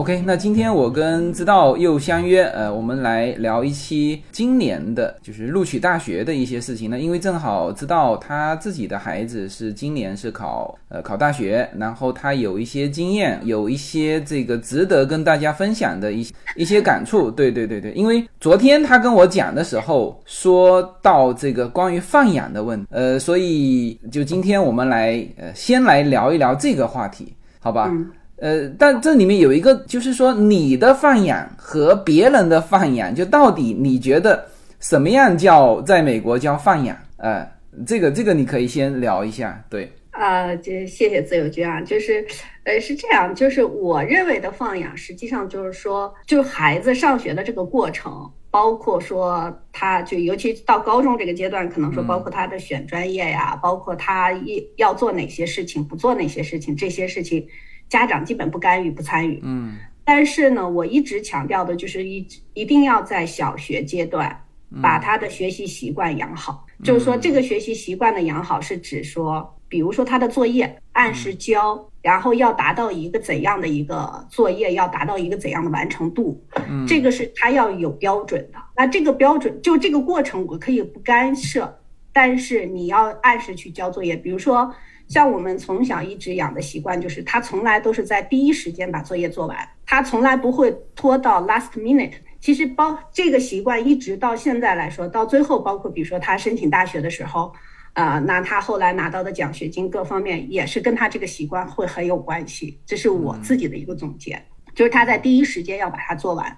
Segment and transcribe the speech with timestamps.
[0.00, 6.98] ，OK，那今天我跟知道又相约，呃，我们来聊一期今年的，就是录取大学的一些事情呢。
[6.98, 17.30] 因为正好知道他自己的孩子是今年是考呃考大学，然后他有一些经验，有一些这个值得跟大家分享的一些一些感触。
[17.30, 27.92] 对对对对，因为昨天他跟我讲的时候说到这个关于放养的问题，呃，所以就今天我们来呃先来聊一聊这个话题，好吧？
[28.40, 34.46] 呃，但这里面有一个，就是说你的放养和别人的放养，就到底你觉得
[34.80, 36.96] 什么样叫在美国叫放养？
[37.18, 37.46] 呃，
[37.86, 39.92] 这个这个你可以先聊一下，对。
[40.10, 42.26] 啊，就谢谢自由君啊，就是，
[42.64, 57.46] 呃，是这样，就是我认为的放养，实际上就是说，就孩子上学的这个过程，包括说他就尤其到高中这个阶段，可能说包括他的选专业呀，包括他一要做哪些事情，不做哪些事情，这些事情。
[57.90, 62.24] 家长基本不干预不参与，嗯，但是呢，我一直强调的就是一
[62.54, 64.44] 一定要在小学阶段
[64.80, 66.64] 把他的学习习惯养好。
[66.84, 78.58] 就是说，这个学习习惯的养好是指说，比如说他的作业按时交，然后要达到一个怎样的一个作业，要达到一个怎样的完成度，嗯，这个是他要有标准的。
[78.76, 81.80] 那这个标准就这个过程，我可以不干涉，
[82.12, 84.72] 但是你要按时去交作业，比如说。
[85.10, 92.12] 像我们从小一直养的习惯，就是他从来都是在第一时间把作业做完，他从来不会拖到 last minute。
[92.38, 97.52] 其实包这个习惯一直到现在来说，到最后，包括比如说他申请大学的时候，
[97.94, 102.78] 呃，那他后来拿到的奖学金各方面也是跟他这个习惯会很有关系。
[102.86, 104.40] 这是我自己的一个总结，
[104.76, 106.56] 就是他在第一时间要把它做完。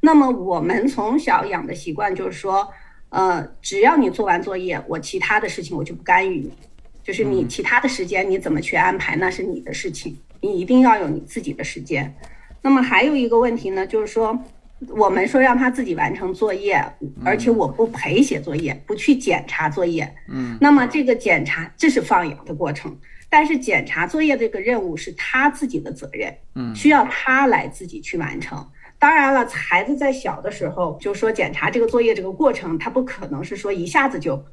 [0.00, 2.68] 那么我们从小养的习惯就是说，
[3.08, 6.52] 呃，只要你做完作业，我其他的事情我就不干预你。
[7.06, 12.12] 就是你其他的时间你怎么去安排，那是你的事情，你一定要有你自己的时间。
[12.62, 14.36] 那么还有一个问题呢，就是说，
[14.88, 16.84] 我们说让他自己完成作业，
[17.24, 20.12] 而且我不陪写作业，不去检查作业。
[20.28, 22.98] 嗯，那么这个检查这是放养的过程，
[23.30, 28.66] 但是检查作业这个任务是他自己的责任，嗯，需要他来自己去完成。
[28.98, 34.44] 当然了，孩子在小的时候，就说检查这个作业这个过程，他不可能是说一下子就。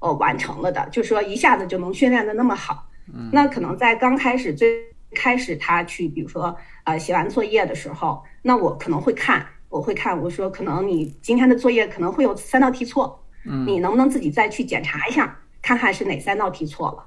[0.00, 2.86] 哦，完成了的，就说一下子就能训练的那么好，
[3.32, 4.68] 那可能在刚开始最
[5.14, 17.04] 开始他去，比如说呃写完作业的时候，那我可能会看，我会看，我说可能你今天的作业可能会有三道题错，嗯，你能不能自己再去检查一下，看看是哪三道题错了，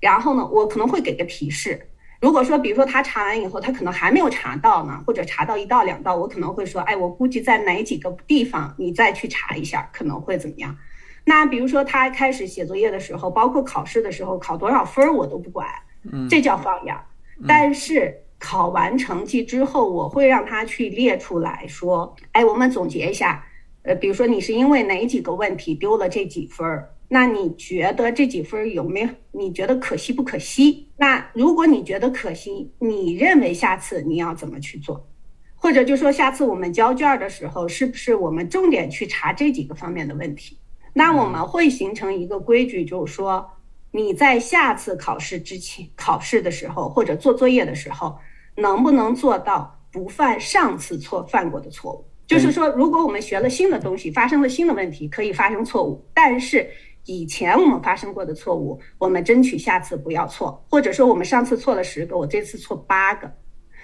[0.00, 1.88] 然后呢，我可能会给个提示，
[2.20, 10.76] 如果说比如说他查完以后，他可能还没有查到呢，或者查到一道两道，我可能会说，哎，我估计在哪几个地方你再去查一下，可能会怎么样。
[11.24, 15.68] 那比如说他开始写作业的时候，包括考试的时候，考多少分儿我都不管，
[16.10, 17.00] 嗯，这叫放养。
[17.46, 23.44] 但是考完成绩之后，我会让他去列出来说，哎，我们总结一下，
[23.82, 26.90] 呃，比如说你是因为哪几个问题丢了这几分儿？
[27.08, 29.08] 那你觉得这几分有没有？
[29.32, 30.88] 你觉得可惜不可惜？
[30.96, 35.06] 那如果你觉得可惜，你认为下次你要怎么去做？
[35.54, 40.58] 或者就说下次我们交卷的时候，是不是我们重点去查这几个方面的问题？
[40.92, 43.50] 那我们会形成一个规矩，就是说，
[43.90, 48.18] 你在下次考试之前、考试的时候或者做作业的时候，
[48.56, 52.04] 能不能做到不犯上次错犯过的错误？
[52.26, 56.70] 就是说，如果我们学了新的东西，发生了新的问题，可以发生错误，但是
[57.04, 63.30] 以前我们发生过的错误，我们争取下次不要错，或者说我们上次错了十个，我这次错八个，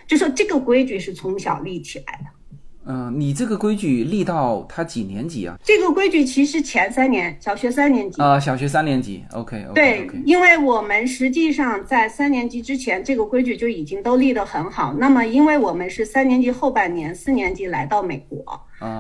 [0.07, 2.38] 就说这个规矩是从小立起来的。
[2.91, 5.59] 嗯，你这个规矩立到他几年级啊？
[5.63, 9.23] 这个规矩其实前三年，小学三年级啊，小学三年级。
[9.33, 14.95] ，OK，OK 对，因为我们实际上在三年级之前，这个规矩就已经都立得很好。
[14.95, 18.43] 那么，因为我们是三年级后半年，四年级来到美国，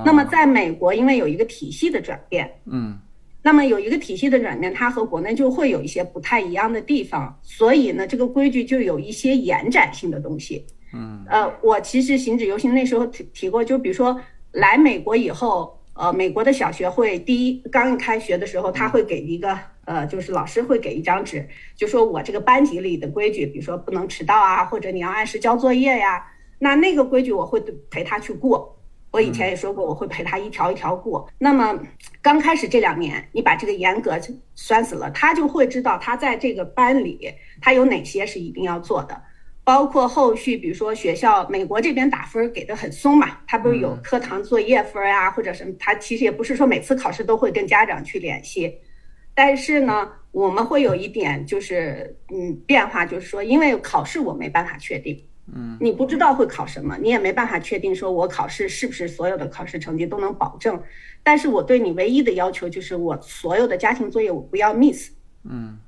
[0.04, 2.98] 那么在美国，因为有一个体系的转变，嗯，
[3.42, 10.62] 那么有一个体系的转变，它和国内就会有一些不太一样的地方，所以呢，这个规矩就有一些延展性的东西。
[10.92, 14.20] 嗯，呃，我其实行止游行那时候提提过，就比如说
[14.52, 26.26] 来美国以后，呃，美国的小学会第一刚一开学的时候，他会给一个呃，就是老师会给一张纸，就说我这个班级里的规矩，比如说不能迟到啊，或者你要按时交作业呀，
[26.58, 27.60] 那那个规矩我会
[27.90, 28.74] 陪他去过。
[29.10, 31.26] 我以前也说过，我会陪他一条一条过。
[31.38, 31.80] 那么
[32.20, 34.18] 刚开始这两年，你把这个严格
[34.54, 39.18] 拴死了，他就会知道他在这个班里他有哪些是一定要做的。
[39.68, 48.78] 包括后续，比如说学校，美国这边打分给的很松嘛，他不是有课堂作业分啊，或者什么，他其实也不是说每次考试都会跟家长去联系，
[49.34, 55.22] 但是呢，我们会有一点就是，嗯，变化，就是说，因为考试我没办法确定，
[55.54, 60.82] 嗯，你不知道会考什么，你也没办法确定说我考试是不是所有的考试成绩都能保证。
[61.22, 65.10] 但是我对你唯一的要求就是我所有的家庭作业我不要 miss。
[65.44, 65.78] 嗯，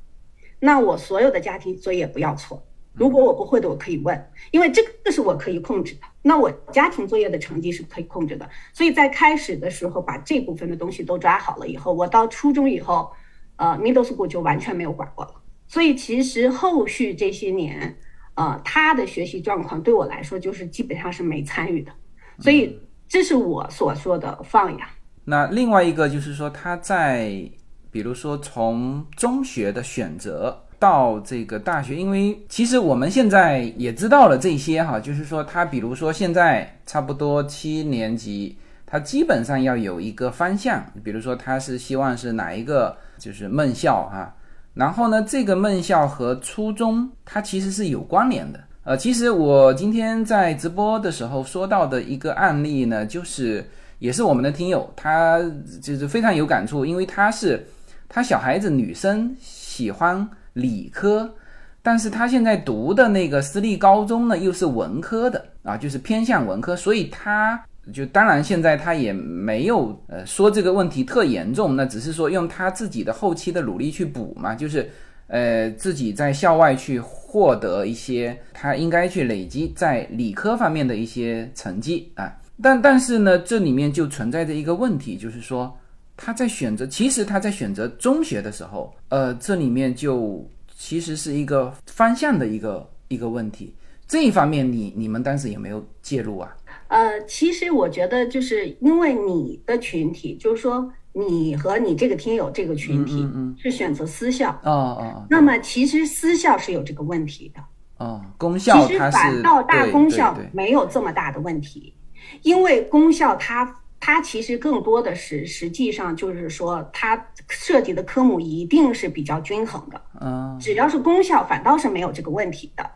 [0.59, 2.63] 那我所有的家庭作业不要错。
[2.93, 6.01] 如果我不会的，我可以问，因为这个是我可以控制的。
[6.23, 8.49] 那我家庭作业的成绩是可以控制的。
[8.73, 13.11] 所以在开始的时候把这部分的东西都抓好了以后，我到初中以后，
[13.57, 15.35] 呃，middle school 就完全没有管过了。
[15.67, 17.97] 所以其实后续这些年。
[18.37, 21.93] 呃，他的学习状况对我来说就是基本上是没参与的，
[22.39, 24.89] 所以这是我所说的放养。
[25.25, 27.51] 那另外一个就是说，他在
[27.91, 38.57] 比如说从中学的选择到这个大学，因为其实我们现在也知道了这些哈，就是说他比如说现在差不多七年级，
[38.87, 44.35] 他基本上要有一个方向，比如说他是希望是哪一个就是梦校哈。
[44.73, 48.59] 然后呢，这个梦校和初中它其实是有关联的。
[48.85, 53.69] 呃，其实我今天在直播的时候说到的一个案例呢，就是
[53.99, 55.39] 也是我们的听友，他
[55.83, 57.67] 就是非常有感触，因为他是
[58.09, 61.35] 他小孩子女生喜欢理科，
[61.83, 67.63] 但是他现在读的那个私立高中呢又是文科的啊，就是偏向文科，所以他。
[67.95, 74.89] 就当然，现在他也没有呃说这个问题特严重，那只是说用他自己的后期的努力去补嘛，就是
[75.27, 82.33] 呃自己在校外去获得一些他应该去累积在理科方面的一些成绩啊。
[82.63, 85.75] 但但是呢，这里面就存在着一个问题，就是说
[86.23, 90.47] 他在选择，其实他在选择中学的时候，呃，这里面就
[90.77, 93.75] 其实是一个方向的一个一个问题。
[94.07, 96.55] 这一方面，你你们当时有没有介入啊？
[96.89, 103.27] 呃，其实我觉得就是因为你的群体，就是说你和你这个听友这个群体
[103.57, 107.63] 是选择私校，哦哦，那么其实私校是有这个问题的，
[107.97, 111.95] 哦，公校其实反倒大公校没有这么大的问题，
[112.43, 113.65] 因为公校它
[114.01, 122.91] 它其实更多的是实际上就是说它涉及的科目一定是比较均衡的，嗯，只要是公校反倒是没有这个问题的。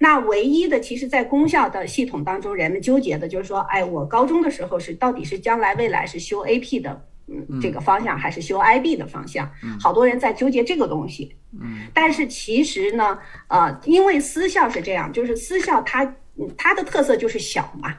[0.00, 9.50] 那唯一的，其实，在公校的系统当中，人们纠结的就是说，哎，我高中的时候是到底是将来未来是修 AP 的，嗯，这个方向还是修 IB 的方向？
[9.80, 11.34] 好多人在纠结这个东西。
[11.60, 13.18] 嗯，但是其实呢，
[13.48, 16.14] 呃，因为私校是这样，就是私校它
[16.56, 17.92] 它的特色就是小嘛，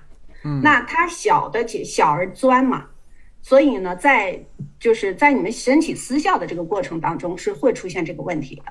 [0.44, 2.86] 嗯，那它小的小而钻嘛，
[3.42, 4.40] 所以呢，在
[4.80, 8.64] 就是在你们申请私校的这个过程当中，是会出现这个问题的。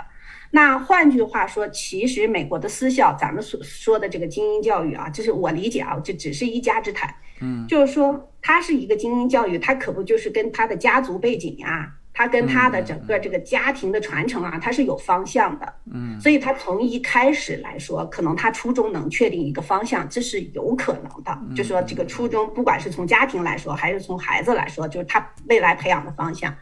[0.50, 7.14] 那换句话说，其实美国的私校，咱们所说的这个精英教育啊，就是我理解啊，这只是一家之谈。
[7.40, 15.74] 嗯，就是说，它是一个精英教育，它可不就是跟他的家族背景呀，他跟他的整个这个家庭的传承啊，他是有方向的。
[15.92, 21.38] 嗯，所以他从一开始来说，可能他初中能确定一个方向，这是有可能的。
[21.54, 26.52] 就说这个初中，不管是从家庭来说，还是从孩子来说，就是他未来培养的方向。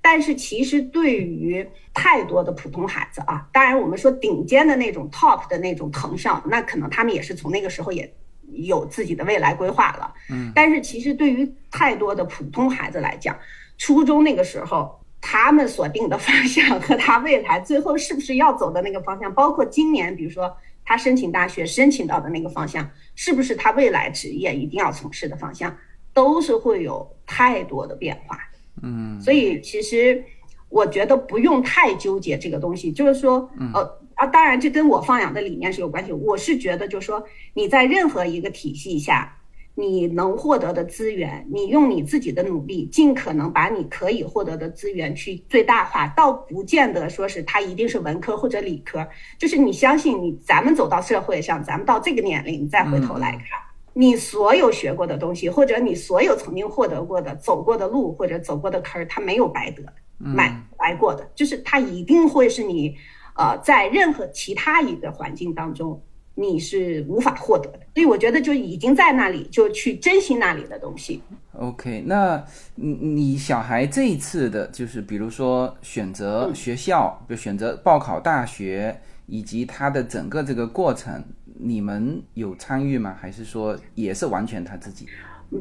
[0.00, 8.14] 但是其实对于太多的普通孩子啊，当然我们说顶尖的那种 top 的那种藤校，那可能他们也是从那个时候也
[8.52, 10.14] 有自己的未来规划了。
[10.30, 13.36] 嗯，但是其实对于太多的普通孩子来讲，
[13.76, 25.76] 初中那个时候他们所定的方向和他未来最后是不是要走的那个方向， 包括今年比如说他申请大学申请到的那个方向，是不是他未来职业一定要从事的方向，
[26.12, 28.38] 都是会有太多的变化。
[28.82, 30.24] 嗯，所以其实
[30.70, 36.12] 我觉得不用太纠结这个东西，就是说，呃啊，当然这跟我放养的理念是有关系。
[36.12, 37.22] 我是觉得，就是说
[37.54, 39.36] 你在任何一个体系下，
[39.80, 49.08] 你能获得的资源，你用你自己的努力，尽可能把你可以获得的资源去最大化，倒不见得说是他一定是文科或者理科，
[49.38, 53.58] 就是你相信你，咱们走到社会上，咱们到这个年龄再回头来看。
[53.92, 59.82] 你所有学过的东西，或者你所有曾经获得过的、走过的路或者走过的坑，它没有白得，
[60.18, 62.94] 买来过的，就是它一定会是你，
[63.34, 66.00] 呃，在任何其他一个环境当中，
[66.34, 67.80] 你是无法获得的。
[67.94, 71.22] 所以我觉得就已经在那里，就去珍惜那里的东西。
[71.52, 72.44] OK，那
[72.76, 81.22] 你你小孩这一次的，就是比如说选择学校，就选择报考大学，以及他的整个这个过程。
[81.62, 83.14] 你们有参与吗？
[83.20, 85.06] 还是说也是完全他自己？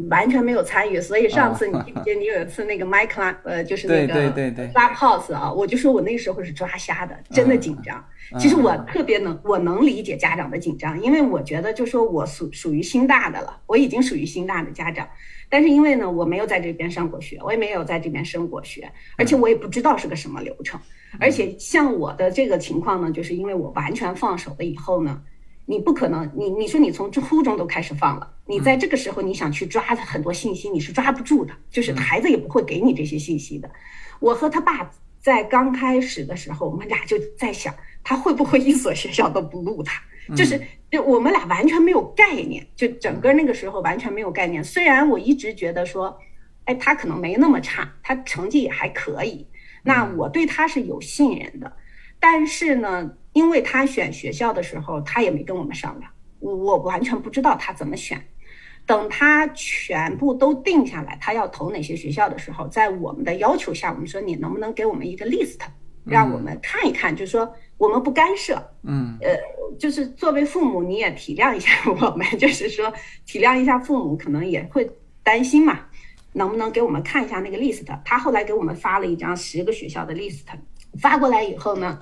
[0.10, 1.00] 完全没有参与。
[1.02, 4.14] 所以上次你记不记得你有一次那个麦克拉呃，就是那个
[4.74, 8.04] 拉 pose 啊，我就说我那时候是抓瞎的，真的紧张。
[8.38, 15.08] 其实我特别能，我能理解家长的紧张，因为我觉得就说我属属于心大的了，我已经属于心大的家长。
[15.50, 20.80] 但是因为呢，我没有在这边上过学，我也没有在这边升过学，而且我也不知道是个什么流程。
[21.20, 25.20] 而且像我的这个情况呢，就是因为我完全放手了以后呢。
[25.70, 33.70] 你不可能，你你说你从初中都开始放了，你在这个时候你想去抓很多信息，你是抓不住的，就是孩子也不会给你这些信息的。
[34.20, 37.72] 我和他爸在刚开始的时候，我们俩就在想，
[38.04, 40.02] 他会不会一所学校都不录他？
[40.36, 40.60] 就是
[40.90, 44.64] 就我们俩完全没有概念，就整个那个时候完全没有概念。
[44.64, 46.18] 虽然我一直觉得说，
[46.66, 49.46] 哎，他可能没那么差，他成绩也还可以，
[49.84, 51.72] 那我对他是有信任的。
[52.20, 58.22] 但是呢，因为他选学校的时候，他也没跟我们商量，我我完全不知道他怎么选。
[58.86, 65.60] 等他全部都定下来，他要投哪些学校的时候，在我们的要求下，我们说你能不能给我们一个 list，
[66.04, 69.38] 让我们看一看，就是说我们不干涉，嗯，呃，
[69.78, 72.92] 就是作为父母你也体谅一下我们， 就是说
[73.26, 74.90] 体谅一下父母，可能也会
[75.24, 75.80] 担心嘛，
[76.34, 77.86] 能不能给我们看一下那个 list？
[78.04, 80.42] 他后来给我们发了一张十个学校的 list，
[81.00, 82.00] 发过来以后呢，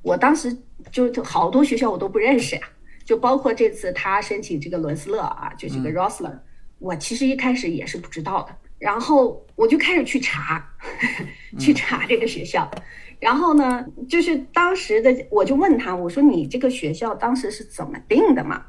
[0.00, 0.56] 我当时
[0.90, 2.62] 就好多学校我都不认识呀。
[3.04, 6.38] 就包括这次他申请这个伦斯勒啊，就这个 Rosler，
[6.78, 10.64] 我其实一开始也是不知道的，然后我就开始去查，
[11.58, 12.70] 去查这个学校，
[13.18, 18.64] 然后呢，就是当时的我就问他，我说你这个学校当时是怎么定的嘛？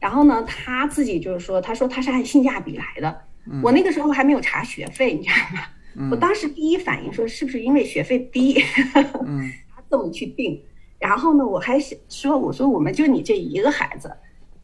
[0.00, 3.22] 然后呢，他自己就是说，他说他是按性价比来的，
[3.62, 6.10] 我那个时候还没有查学费，你知道吗？
[6.10, 8.60] 我当时第一反应说是不是因为学费低，
[9.24, 10.60] 嗯， 他这么去定。
[10.98, 14.10] 然后呢，我还想说，我说我们就你这一个孩子，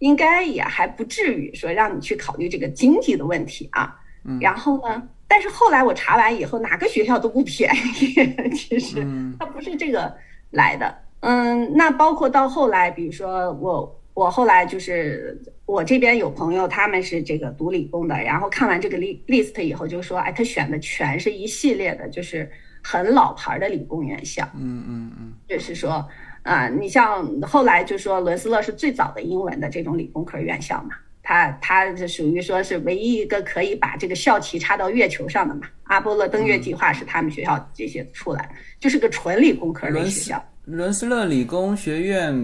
[0.01, 3.95] 应该也还不至于说让你去考虑这个经济的问题啊。
[4.41, 8.15] 然后呢，但是后来我查完以后，哪个学校都不便宜，
[8.57, 9.07] 其实
[9.39, 10.13] 它不是这个
[10.51, 10.93] 来的。
[11.21, 22.51] 嗯，那包括到后来，比如说我我后来就是我这边有朋友，他们是这个读理工的，然后看完这个 list 以后就说，哎，他选的全是一系列的，就是
[22.83, 24.43] 很老牌的理工院校。
[24.57, 26.07] 嗯嗯嗯，就是说。
[26.45, 35.67] 啊，你像后来就说伦斯勒是最早的英文的这种理工科院校嘛，它它是属于说是唯一一个可以把这个校旗插到月球上的嘛。
[35.85, 40.45] 阿波罗登月计划是他们学校这些出来，就是个纯理工科的学校。
[40.67, 42.35] 伦斯勒理工学院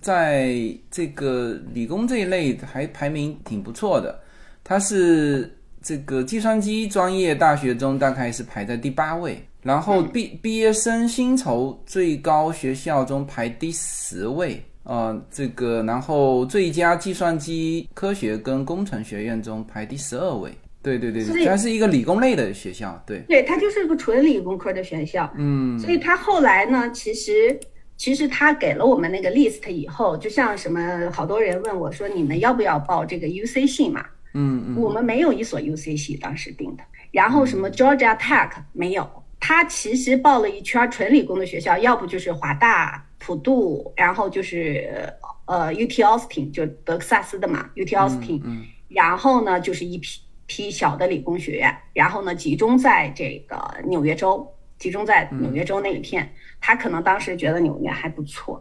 [0.00, 0.54] 在
[0.90, 4.18] 这个理工这一类还排名挺不错的，
[4.62, 5.50] 它是
[5.82, 9.42] 这个计算机专业大学中大概是排在第八位。
[9.66, 20.52] 然后毕毕业生薪酬最高学校中排第十位，呃，这个然后最佳计算机科学跟工程学院中排第十二位。
[20.84, 23.18] 对对对对，它是一个理工类的学校，对。
[23.26, 25.28] 对，它就是个纯理工科的学校。
[25.36, 25.76] 嗯。
[25.80, 27.58] 所以他后来呢，其实
[27.96, 34.06] 其实他给了我们那个 list 以后，就像什么好多人问我说，你们要不要报这个 UC 系嘛？
[34.34, 34.76] 嗯嗯。
[34.80, 39.10] 我们没有一所 UC 系当时定的，然后什么 Georgia Tech 没有。
[39.48, 45.08] 他其实报了一圈纯理工的学校，要不就是华大、普渡，然后就是
[45.44, 48.42] 呃 UT Austin，就德克萨斯的嘛，UT Austin，
[48.88, 56.28] 然后呢就是一批批小的理工学院，然后呢集中在这个纽约州，集中在纽约州那一片。
[56.60, 58.60] 他可能当时觉得纽约还不错。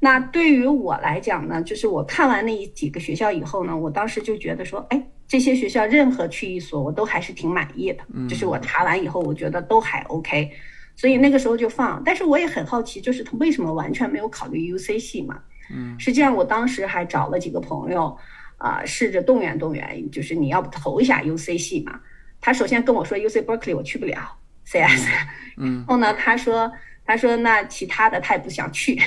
[0.00, 5.00] 那对于我来讲呢，就是我看完那几个学校以后呢，我当时就觉得说，哎。
[5.28, 8.04] 这些学校任何去一所，我都还是挺满意的。
[8.28, 10.50] 就是我查完以后，我觉得都还 OK，
[10.94, 12.00] 所以那个时候就放。
[12.04, 15.40] 但是我也很好奇，就是他为什么完全没有考虑 UC 系嘛？
[15.74, 18.16] 嗯，实际上我当时还找了几个朋友，
[18.56, 22.00] 啊，试着动员动员，就是你要不投一下 UC 系嘛？
[22.40, 25.08] 他首先跟我说 UC Berkeley 我去不了，CS。
[25.56, 26.70] 嗯，然后呢，他说
[27.04, 29.00] 他说那其他的他也不想去。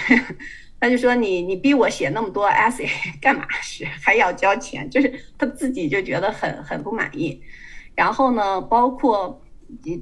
[0.79, 2.87] 他就说你你逼我写那么多 essay
[3.21, 7.41] 干嘛是 还要交钱，就是他自己就觉得很很不满意。
[7.95, 9.41] 然后呢，包括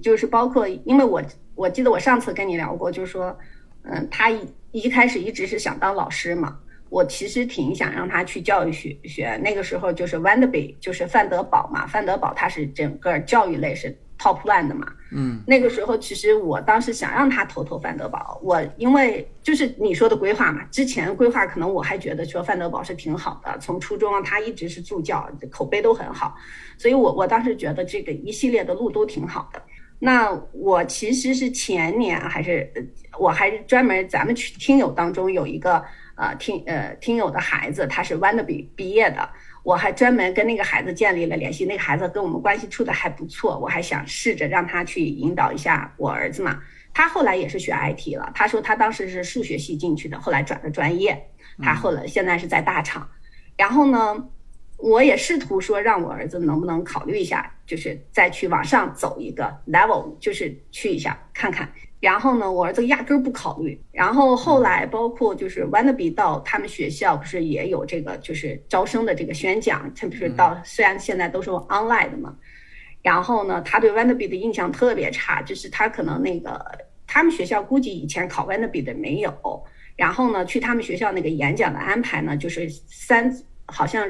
[0.01, 1.22] 就是包括，因为我
[1.55, 3.38] 我记得我上次跟你聊过，就是说，
[3.84, 4.39] 嗯，他一
[4.72, 6.60] 一开始一直是想当老师嘛。
[6.89, 11.86] 我其实挺想让他去教育学学，那个时候就是 WANDB 就是范德堡嘛。
[11.86, 13.93] 范德堡他是整个教育类是。
[14.19, 26.36] Top one 的嘛，嗯，那个时候其实我当时想让他投投范德堡，我因为就是你说的规划嘛，之前规划可能我还觉得说范德堡是挺好的，从初中他一直是助教，口碑都很好，
[26.79, 29.62] 所以我我当时觉得这个一系列的路都挺好的。
[30.00, 32.71] 那我其实是前年还是
[33.19, 35.83] 我还是专门咱们去听友当中有一个
[36.15, 39.29] 呃听呃听友的孩子，他是 w a n d e r b 毕业的。
[39.67, 46.57] 我还专门跟那个孩子建立了联系，那个孩子跟我们关系处的还不错，我还想试着让他去引导一下我儿子嘛。
[46.93, 51.21] 他后来也是学 IT 了，他说他当时是数学系进去的，后来转了专业，
[51.62, 53.09] 他后来现在是在大厂。
[53.57, 54.29] 然后呢，
[54.77, 61.71] 我也试图说让我儿子能不能考虑一下，就是再去往上走一个 level，就是去一下看看。
[62.00, 63.79] 然后呢，我儿子压根儿不考虑。
[63.91, 72.36] 然后后来包括就是 Wannabe 到他们学校不是也有这个就是招生的这个宣讲，特别是到虽然现在都是 online 的嘛。
[73.01, 76.63] 然后呢，他对 Wannabe 的印象特别差，就是他可能那个
[77.05, 79.33] 他们学校估计以前考 Wannabe 的没有。
[79.95, 84.07] 然后呢，去他们学校那个演讲的安排呢，就是三好像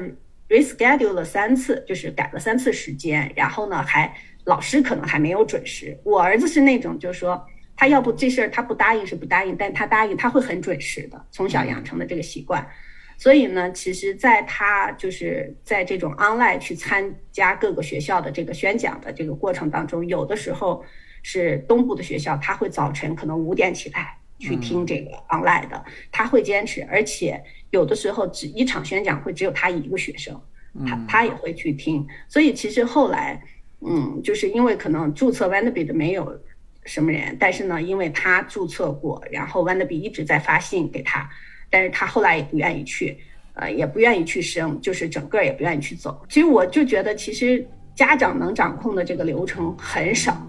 [0.48, 3.32] reschedule 了三次，就是改了三次时间。
[3.36, 4.14] 然后呢，还
[4.44, 5.98] 老师可能还没有准时。
[6.04, 7.46] 我儿子是那种就是说。
[7.80, 12.68] 他要不这事儿他不答应是不答应，但他答应他会很准时的，从小养成的这个习惯。
[13.16, 20.84] 所以呢，其实在他就是在这种 online 去参加各个学校的这个宣讲的这个过程当中，有的时候
[21.22, 27.40] 是东部的学校，他会早晨可能五点起来去听这个 online 的，他会坚持，而且
[27.70, 30.40] 有的时候只一场宣讲会只有他一个学生，
[30.86, 32.06] 他他也会去听。
[32.28, 33.42] 所以其实后来，
[33.80, 36.38] 嗯，就是因为可能注册 Wannabe 的没有。
[36.84, 37.36] 什么人？
[37.38, 41.28] 但是呢，因为他注册过，然后 Wannabe 一直在发信给他，
[41.68, 43.18] 但是他后来也不愿意去，
[43.52, 46.24] 呃，也不愿意去升，就是整个也不愿意去走。
[46.30, 50.40] 其实我就觉得，其实家长能掌控的这个流程很少。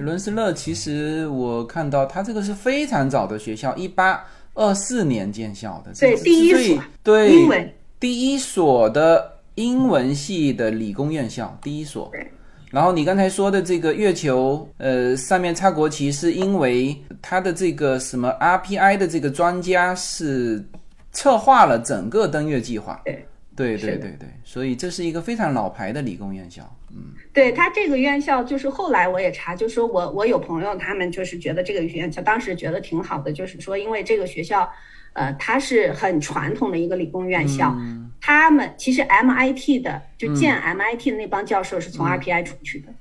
[0.00, 4.24] 伦斯勒其实我看到他这个是非常早的学校，一八。
[4.52, 12.08] 二四年建校的，对，第一所对英文第一所的英文系的理工院校，第一所。
[12.12, 12.30] 对。
[12.70, 20.62] 然后你刚才说的这个月球，呃，上面插国旗，是因为他的这个什么 RPI 的这个专家是
[21.12, 23.00] 策划了整个登月计划。
[23.04, 23.24] 对。
[23.56, 26.62] 对对对对，所以这是一个非常老牌的理工院校。
[26.90, 34.68] 嗯，对他这个院校，就是后来我也查，就说我我有朋友，他们就是觉得这个院校当时觉得挺好的，就是说因为这个学校，
[35.12, 37.74] 呃，它是很传统的一个理工院校。
[38.20, 42.92] 他们其实 MIT 的就建 MIT 的那帮教授是从 RPI 出去的。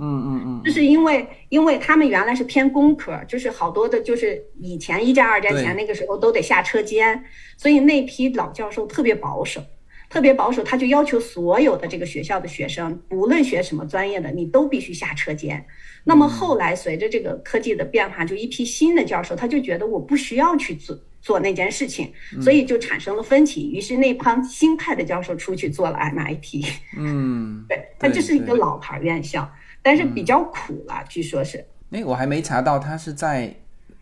[0.00, 7.24] 嗯嗯，就是因为因为他们原来是偏工科，就是好多的，就是以前一战、二战前那个时候都得下车间，
[7.56, 9.60] 所以那批老教授特别保守。
[10.08, 15.64] 特别保守，他就要求所有的这个学校的学生，无论学什么专业的，你都必须下车间。
[16.04, 23.70] 那么后来随着这个科技的变化，就一批新的教授，他就觉得我不需要去做做那件事情，所以就产生了分歧。
[23.70, 26.64] 于是那帮新派的教授出去做了 MIT。
[26.96, 29.50] 嗯，对，它就是一个老牌院校，
[29.82, 31.62] 但是比较苦了，据说是。
[31.90, 33.54] 哎，我还没查到他是在。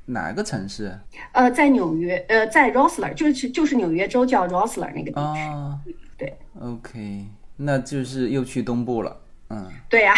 [0.08, 0.96] 哪个城市？
[1.32, 5.96] 呃，在纽约，呃，在 Rosler，就是就是纽约州叫 Rosler 那个地区。
[6.16, 9.16] 对，OK，那就是又去东部了。
[9.50, 10.14] 嗯，对呀，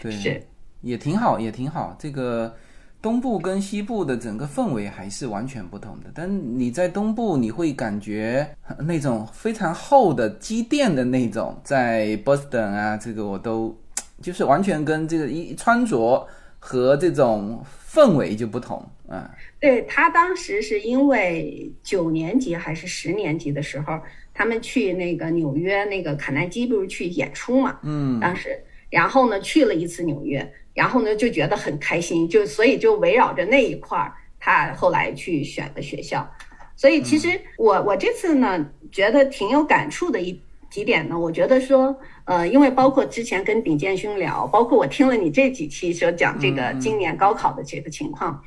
[0.00, 0.44] 对，
[0.82, 1.96] 也挺好，也挺好。
[1.98, 2.52] 这个
[3.00, 6.10] 东部跟西部的整个氛围还是完全不同的。
[6.12, 13.78] 但你在东部，你会感觉那种非常厚的积淀的那种，在 Boston 啊，这个我都
[14.20, 16.26] 就是完全跟这个一穿着
[16.58, 17.64] 和这种。
[17.92, 19.28] 氛围就不同嗯！
[19.60, 24.00] 对他当时是因为九年级还是十年级的时候，
[24.32, 27.78] 他们去那个纽约那个卡耐基不是去演出嘛？
[27.82, 36.26] 嗯，当时然后呢去了一次纽约，然后呢就觉得很开心，就所以就围绕着那一块儿，他后来去选的学校。
[36.74, 41.94] 所以其实我我这次呢觉得挺有感触的一几点呢，我觉得说。
[42.24, 48.42] 呃，因为包括之前跟鼎建勋聊，包括我听了你这几期说讲这个今年高考的这个情况，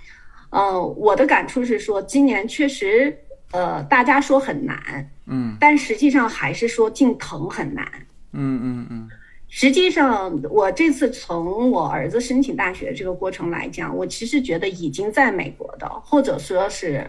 [0.50, 3.18] 呃，我的感触是说，今年确实，
[3.52, 7.86] 呃，大家说很难，嗯，但实际上还是说进藤很难，
[8.32, 9.10] 嗯嗯嗯。
[9.48, 17.06] 实际上，我这次从我儿子申请大学这个过程来讲，我其实觉得已经在美国的，或者说是，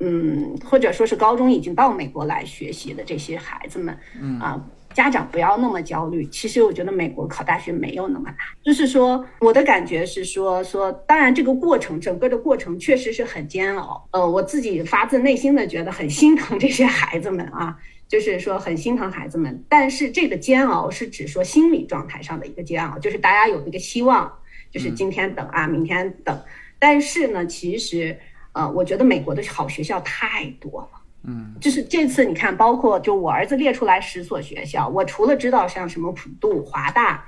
[0.00, 4.64] 嗯，或者说是高中已经到美国来学习的这些孩子们，嗯啊。
[4.96, 6.24] 家长不要那么焦虑。
[6.28, 14.08] 其实我觉得美国考大学没有那么难，就是说我的感觉是说说，当然这个过程整个的过程确实是很煎熬。
[14.12, 17.76] 呃，我自己发自内心的觉得很心疼这些孩子们啊，
[18.08, 19.62] 就是说很心疼孩子们。
[19.68, 24.32] 但是这个煎熬是指说心理状态上的一个煎熬，就是大家有一个希望，
[24.70, 26.40] 就是今天等啊，明天等。
[26.78, 28.18] 但是呢，其实
[28.52, 31.02] 呃，我觉得美国的好学校太多了。
[31.26, 37.24] 嗯，就是这次你看，包括就我儿子列出来十所学校，我除了知道像什么普渡、华大，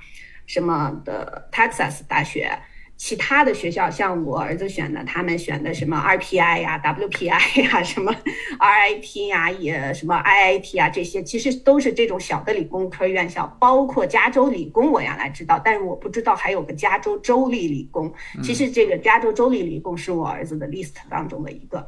[0.46, 2.56] 什么的 Texas 大学，
[2.96, 8.14] 其他的学校像我儿子选的，他们选的什么 RPI 呀、WPI 呀、 什么
[8.60, 18.12] RIT 呀、也什么 IIT 啊，这些其实都是这种小的理工科院校，包括加州理工，我原来知道，但是我不知道还有个加州州立理工。
[18.44, 21.84] 其实这个加州州立理工是我儿子的 list 当中的一个，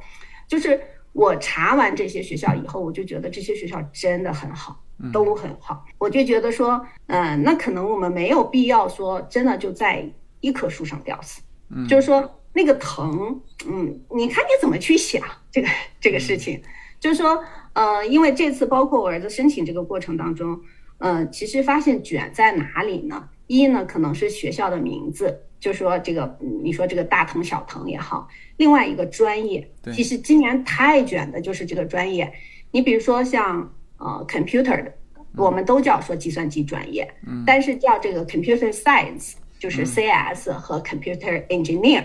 [0.49, 0.81] 就是。
[1.13, 4.81] 我查完这些学校以后，我就觉得这些学校真的很好，
[5.13, 5.85] 都很好。
[5.99, 10.09] 我就觉得说，嗯，那可能我们没有必要说真的就在
[10.41, 11.43] 一棵树上吊死，
[11.89, 15.69] 就是说那个疼，嗯，你看你怎么去想这个
[16.01, 16.63] 这个事情，
[16.99, 17.43] 就是说，
[17.73, 20.61] 呃，因为这次包括我儿子申请这个过程当中，
[20.99, 23.29] 呃，其实发现卷在哪里呢？
[23.51, 25.41] 一呢，可能是学校的名字。
[25.59, 32.33] 就说这个，你说这个大藤小藤也好，另外一个专业，其实今年太卷的就是这个专业。
[32.71, 34.95] 你比如说像呃 computer 的，
[35.37, 37.13] 我们都叫说计算机专业，
[37.45, 42.05] 但是叫这个 computer science，就是 CS 和 computer engineer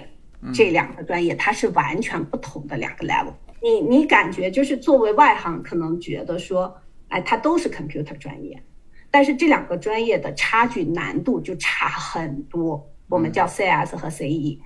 [0.52, 3.34] 这两个专业，它是完全不同的两个 level。
[3.62, 6.76] 你你感觉就是作为外行，可能觉得说，
[7.08, 8.62] 哎，它都是 computer 专业，
[9.16, 12.92] 但是这两个专业的差距难度就差很多。
[13.08, 14.60] 我们叫 CS 和 CE，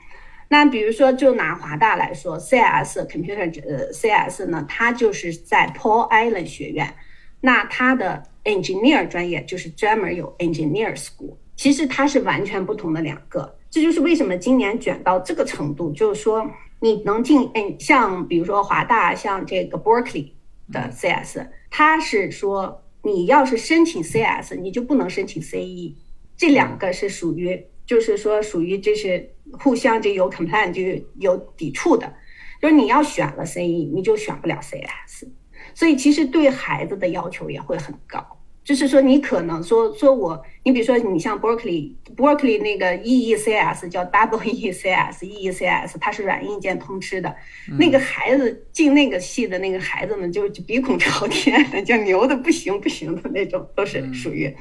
[0.47, 6.95] 那比如说就拿华大来说，CS Computer 呃 CS 呢，它就是在 Paul Allen 学院，
[7.41, 20.31] 那它的 Engineer 专业就是专门有 Engineer School，其实它是完全不同的两个，这就是为什么今年卷到这个程度，就是说你能进，嗯，像比如说华大，像这个 Berkeley
[20.71, 25.95] 的 CS，它是说你要是申请 CS，你就不能申请 CE，
[26.37, 27.65] 这两个是属于。
[27.85, 32.13] 就是说，属于这是互相就有 complain 就有抵触的，
[32.61, 35.25] 就是你要选了 CE，你就选不了 CS，
[35.73, 38.38] 所以其实对孩子的要求也会很高。
[38.63, 47.35] 就是说，你可能说说我，你比如说你像 Berkeley，Berkeley 那个 EECS 叫 Double EECS，EECS 它是软硬件通吃的，
[47.77, 54.55] 那个孩子进那个系的那个孩子们就鼻孔朝天的，就牛的不行不行的那种，都是属于，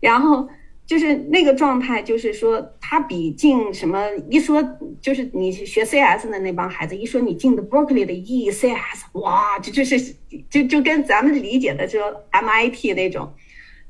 [0.00, 0.48] 然后。
[0.88, 4.66] 就是那个状态，就是说他比进什么一说，
[5.02, 10.00] 就是你学 CS 的那帮孩子一说你进的 Berkeley 的 ECS，哇，这就是
[10.48, 13.34] 就就跟咱们理解的说 MIT 那种，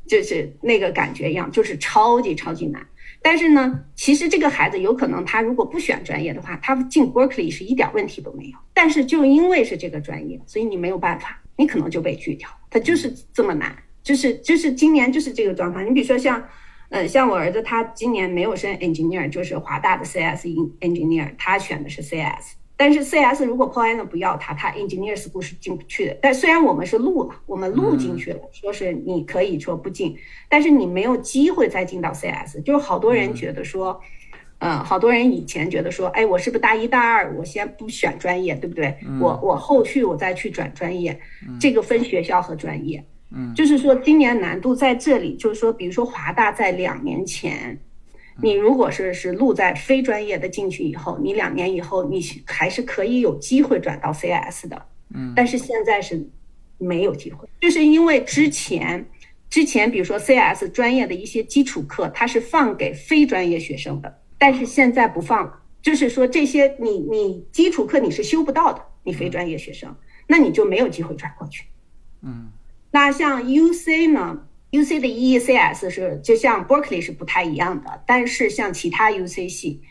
[0.08, 2.84] 就是那个感觉一样，就是超级超级难。
[3.22, 8.58] 但是呢，其实这个孩子有可能他如果不选专业的话，他进 Berkeley 是一点问题都没有。
[8.74, 12.48] 但是就因为是这个专业，所以你没有办法，你可能就被拒掉。
[12.68, 15.86] 他就是这么难，就是就是今年就是这个状况。
[15.86, 16.44] 你比如说像。
[16.90, 20.46] 嗯，像我儿子，他今年没有升 engineer，就是华大的 CS
[20.80, 22.54] engineer，他选的是 CS。
[22.78, 26.18] 但是 CS 如果 Paul Allen 不要他，他 engineer school 是进不去的。
[26.22, 30.16] 但虽然我们是录了，我们录进去了，说是你可以说不进，
[30.48, 32.62] 但是你没有机会再进到 CS。
[32.64, 34.00] 就是好多人觉得说，
[34.60, 38.96] 嗯，好多人以前觉得说，哎，我是不是大一大二我先不选专业，对不对？
[39.20, 41.20] 我我后续我再去转专业，
[41.60, 42.98] 这个分学校和专业。
[43.00, 43.04] 嗯，
[43.54, 47.78] 就是说今年难度在这里，就是说，比如说华大在两年前，
[48.42, 54.82] 你如果是是录在非专业的进去以后，你两年以后你还是可以有机会转到 CS 的，
[55.14, 56.26] 嗯，但是现在是
[56.78, 59.04] 没有机会，就是因为之前
[59.50, 69.94] 之前比如说 CS 专业的一些基础课，它是放给非专业学生的，但是现在不放了，就是说这些你你基础课你是修不到的，你非专业学生，
[70.26, 71.64] 那你就没有机会转过去，
[72.22, 72.48] 嗯。
[72.90, 79.82] 那像 U C 呢？U C 的 E E C S 是就像 Berkeley 是不太一样的，但是像其他 U C 系，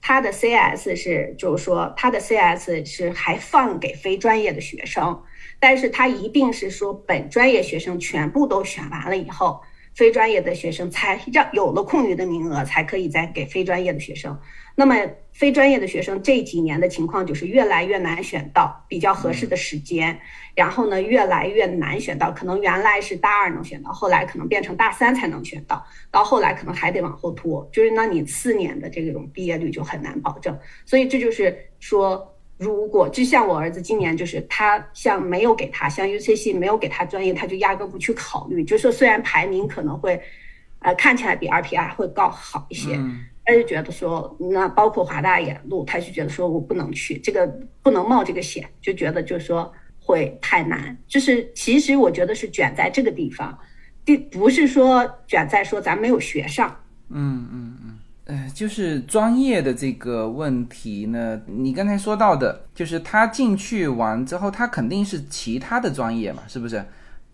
[0.00, 5.22] 它的 C S 是就是说它的 C S 是还放给非专业的学生，
[5.60, 9.62] 但是它一定是说本专业学生全部都选完了以后，
[9.96, 14.38] 非专业的学生才让有了空余的名额才可以再给非专业的学生。
[14.74, 14.94] 那么
[15.32, 20.20] 非专业的学生这几年的情况就是越来越难选到比较合适的时间。
[20.54, 30.58] 然后呢，越来越难选到，可能原来是大二能选到，后来可能变成大三才能选到，到后来可能还得往后拖，就是那你四年的这种毕业率就很难保证。
[30.84, 40.20] 所以这就是说，如果就像我儿子今年就是他像没有给他像 UCC 没有给他专业，他就压根不去考虑，就说虽然排名可能会，
[40.80, 42.98] 呃，看起来比 RPI 会高好一些，
[43.44, 47.46] 他就觉得说，那包括华大也录，他就觉得说我不能去，这个
[47.82, 49.72] 不能冒这个险，就觉得就是说。
[49.98, 53.58] 会太难，就是其实我觉得是卷在这个地方，
[54.04, 57.95] 第不是说卷在说咱没有学上，嗯嗯嗯，
[58.26, 66.84] 呃，就是专业的这个问题呢，你刚才说到的，就是他进去完之后，他肯定是其他的专业嘛，是不是？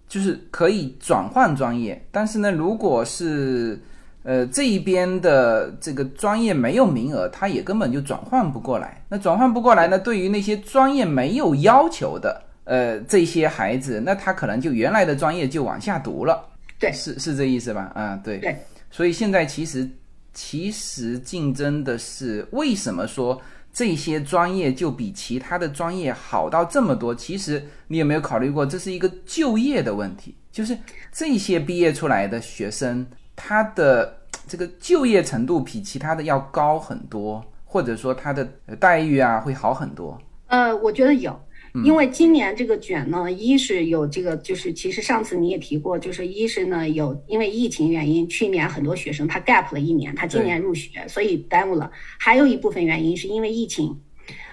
[0.07, 3.81] 就是可以转换专业，但是呢，如果是
[4.23, 9.03] 呃这一边的这个专业没有名额，他也根本就转换不过来。
[9.09, 12.43] 那转换不过来呢，对于那些专业没有要求的。
[12.65, 16.41] 呃，这些孩子，那他可能就原来的专业就往下读了，
[16.79, 17.91] 对，是是这意思吧？
[17.93, 18.57] 啊，对，对，
[18.89, 19.89] 所以现在其实
[20.33, 23.41] 其实竞争的是为什么说
[23.73, 30.35] 这些专业就比其他的专业好到这么多，其实你有没有考虑过，这是一个就业的问题？
[30.51, 30.77] 就是
[31.11, 38.45] 这些毕业出来的学生，他的这个就业程度比其他的要高很多，或者说他的
[38.79, 40.21] 待遇啊会好很多。
[40.49, 41.39] 呃，我觉得有。
[41.85, 51.91] 因为今年这个卷呢，一是有这个，就是其实上次你也提过，就是一是呢有因为疫情原因，去年很多学生他 gap 了一年，他今年入学，所以耽误了。
[52.19, 53.99] 还有一部分原因是因为疫情，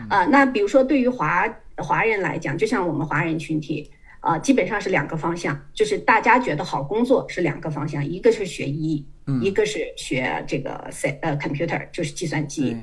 [0.08, 9.06] 啊，那比如说对于华华人来讲，就像我们华人群体，啊，基本上是两个方向，就是大家觉得好工作是两个方向，一个是学医，
[9.42, 12.78] 一个是学这个 c 呃 computer 就是计算机。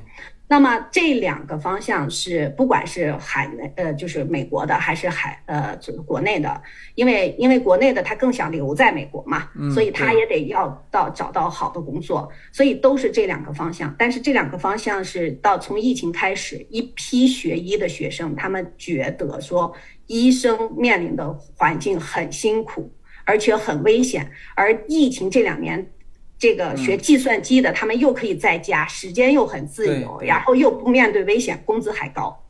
[0.49, 6.61] 那么这两个方向是，不管是海内呃，就是美国的，还是海呃，就是国内的，
[6.95, 13.93] 因为因为国内的他更想留在美国嘛，所以他也得要到找到好的工作，所以都是这两个方向。
[13.99, 19.73] 但是这两个方向是到从疫情开始，一批学医的学生，他们觉得说
[20.05, 22.89] 医生面临的环境很辛苦，
[23.25, 25.91] 而且很危险，而疫情这两年。
[26.39, 32.45] 这个学计算机的，他们又可以在家，时间又很自由，然后又不面对危险，工资还高，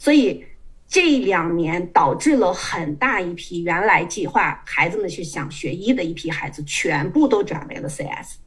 [0.00, 0.44] 所以
[0.88, 8.38] 这两年导致了很大一批原来计划孩子们去想学医的一批孩子，全部都转为了 CS，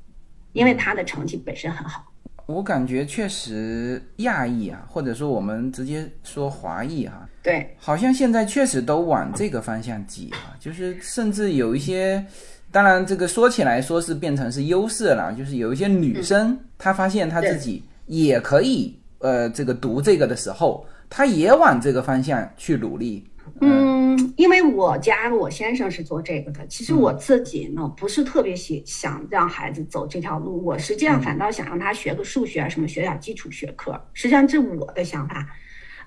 [0.51, 2.03] 因为他的成绩本身很好。
[2.45, 12.25] 我感觉确实亚裔啊，或者说我们直接说华裔哈，对，好像现在确实都往这个方向挤啊，就是甚至有一些。
[12.73, 23.27] 当然，这个说起来说是变成是优势了，就是有一些女生，她发现她自己也可以，呃，这个读这个的时候，她也往这个方向去努力。
[23.61, 33.91] 嗯，因为我家我先生是做这个的，其实我自己呢不是特别喜想让孩子走这条路，我实际上反倒想让他学个数学啊，什么学点基础学科。
[34.13, 35.47] 实际上这我的想法，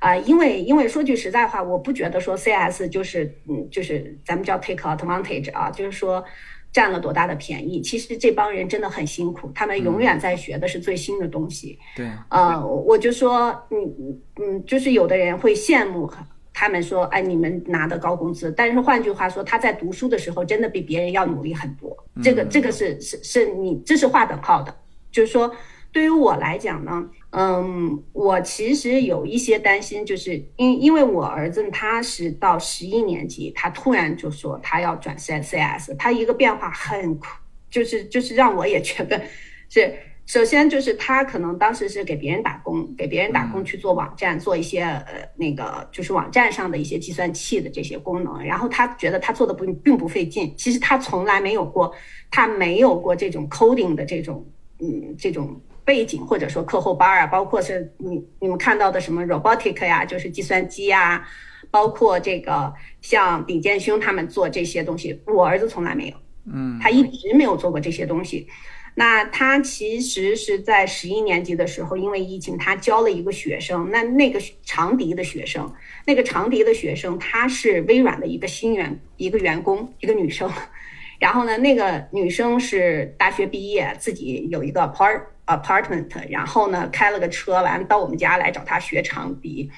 [0.01, 6.25] 啊，因为因为说句实在话，我不觉得说 CS 就是嗯，就是咱们叫 take advantage 啊，就是说。
[6.77, 7.81] 占了多大的便宜？
[7.81, 11.79] 其实这帮人真的很辛苦，他们永远在学的是最新的东西。
[11.97, 16.07] 对，呃，我就说，嗯嗯，就是有的人会羡慕
[16.53, 18.53] 他们说，哎，你们拿的高工资。
[18.53, 21.97] 但是换句话说，他在读书的时候真的比别人要努力很多。
[22.23, 24.77] 这个这个是是是你这是划等号的，
[25.11, 25.51] 就是说。
[25.93, 37.19] 对于我来讲呢，嗯，我其实有一些担心，就是因因为我儿子他是到十一年级，他突然就说他要转 C C S，他一个变化很，
[37.69, 39.21] 就是就是让我也觉得
[39.69, 51.93] 是，首先就是他可能当时是给别人打工，给别人打工去做网站，做一些呃那个就是网站上的一些计算器的这些功能，然后他觉得他做的不并不费劲，其实他从来没有过，
[52.31, 54.47] 他没有过这种 coding 的这种
[54.79, 55.61] 嗯这种。
[55.87, 61.27] 背景或者说课后班啊，包括是你你们看到的什么 robotic 呀，就是计算机呀，
[61.71, 66.17] 包括这个像李建勋他们做这些东西，我儿子从来没有，
[66.53, 68.49] 嗯，他一直没有做过这些东西。
[68.99, 75.71] 那他其实是在十一年级的时候，因为疫情，他教了一个学生，那那个长笛的学生，
[76.07, 80.51] 那个长笛的学生，他是微软的一个新员一个员工，一个女生。
[81.21, 89.71] 然后呢，那个女生是大学毕业，自己有一个 part apartment，然后呢开了个车，完到我们家来找他学长笛，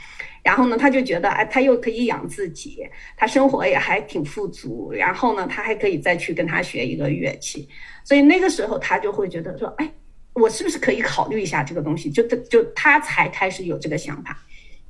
[0.42, 7.68] 然后呢他就觉得哎，他又可以养自己，他生活也还挺富足，然后呢他还可以再去跟他学一个乐器，
[8.04, 9.92] 所以那个时候他就会觉得说，哎，
[10.32, 12.10] 我是不是可以考虑一下这个东西？
[12.10, 14.36] 就他就他才开始有这个想法。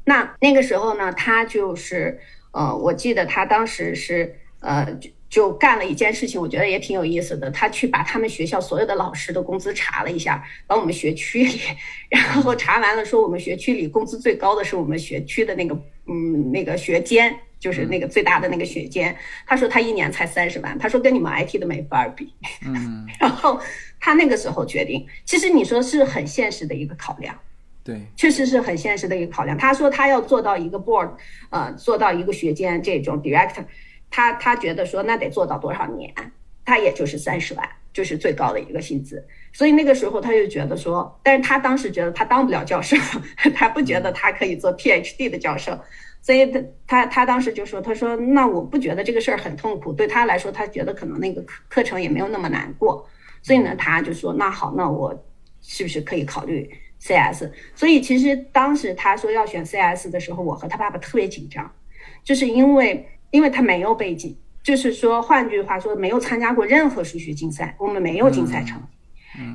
[0.04, 2.18] 那那个时候呢，他就是
[2.52, 4.98] 呃，我记得他当时是呃。
[5.28, 7.50] 就干了一件事情，我觉得也挺有意思的。
[7.50, 11.60] 他去把他们学校所有的老师的工资查了一下，把我们学区里，
[12.08, 15.74] 然后查完了说我们学区里工资最高的是我们学区的那个，
[16.06, 19.14] 嗯，那个学监，就是那个最大的那个学监。
[19.46, 22.32] 他说他一年才三十万，他说跟你们 IT 的没法比。
[22.64, 23.60] 嗯， 然后
[24.00, 27.38] 他那个时候决定，其实你说是很现实的一个考量，
[27.84, 29.58] 对，确实是很现实的一个考量。
[29.58, 31.10] 他说他要做到一个 board，
[31.50, 33.64] 呃，做到一个学监这种 director。
[34.10, 36.12] 他他觉得说那得做到多少年，
[36.64, 39.26] 他也就是三十万，就是最高的一个薪资。
[39.52, 42.96] 所以那个时候他就觉得说，但是他当时觉得他当不了教授，
[43.54, 45.78] 他不觉得他可以做 PhD 的教授。
[46.20, 53.08] 所以他他他当时就说，他说那我不觉得这个事儿很痛苦，对他来说，他觉得可能那个课课程也没有那么难过。
[53.42, 55.24] 所以呢，他就说那好，那我
[55.62, 56.68] 是不是可以考虑
[57.00, 57.48] CS？
[57.74, 61.70] 所以其实当时他说要选 CS 的时候，我和他爸爸特别紧张，
[62.24, 63.08] 就是因为。
[63.30, 68.86] 因为他没有背景，就是说，换句话说，没有参加过任何数学竞赛，我们没有竞赛成绩。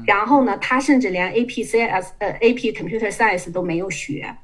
[0.06, 4.36] 然后呢，他甚至连 AP CS 呃 AP Computer Science 都没有学。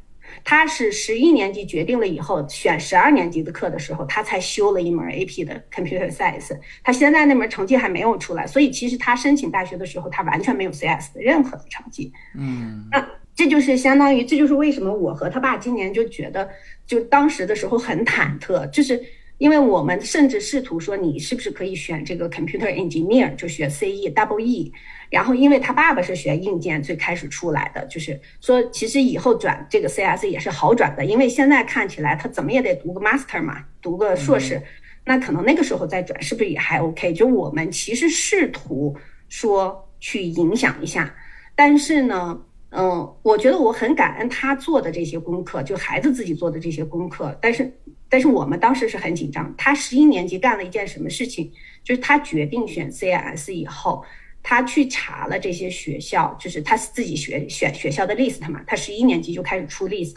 [0.43, 6.55] 他是十一年级决定了以后选十二年级的课的时候，他才修了一门 AP 的 Computer Science。
[6.83, 12.11] 他现在那门成绩还没有出来，所以其实他申请大学的时候，他完全没有 CS 的任何的成绩。
[12.37, 13.03] 嗯，那
[13.35, 16.47] 这就是相当于，这就是为什么我和他爸今年就觉得，
[16.85, 19.01] 就当时的时候很忐忑，就是
[19.39, 24.71] 因为我们甚至试图说，你是不是可以选这个 Computer Engineer，就学 CE Double E。
[25.09, 34.61] 然后，因为他爸爸是学硬件最开始出来的，就是说，其实以后转这个 CS 也是好转的，因为现在看起来他怎么也得读个 Master 嘛，读个硕士，
[35.03, 37.11] 那可能那个时候再转是不是也还 OK？
[37.13, 38.95] 就我们其实试图
[39.29, 41.11] 说去影响一下，
[41.55, 42.39] 但是呢，
[42.71, 47.71] 嗯，我觉得我很感恩他做的这些功课，就孩子自己做的这些功课，但是，
[48.07, 49.53] 但是我们当时是很紧张。
[49.57, 51.51] 他十一年级干了一件什么事情？
[51.83, 54.03] 就是他决定选 CIS 以后。
[54.41, 58.61] 他去查了这些学校，就是他自己学选学校的 list 嘛。
[58.65, 60.15] 他十一年级就开始出 list，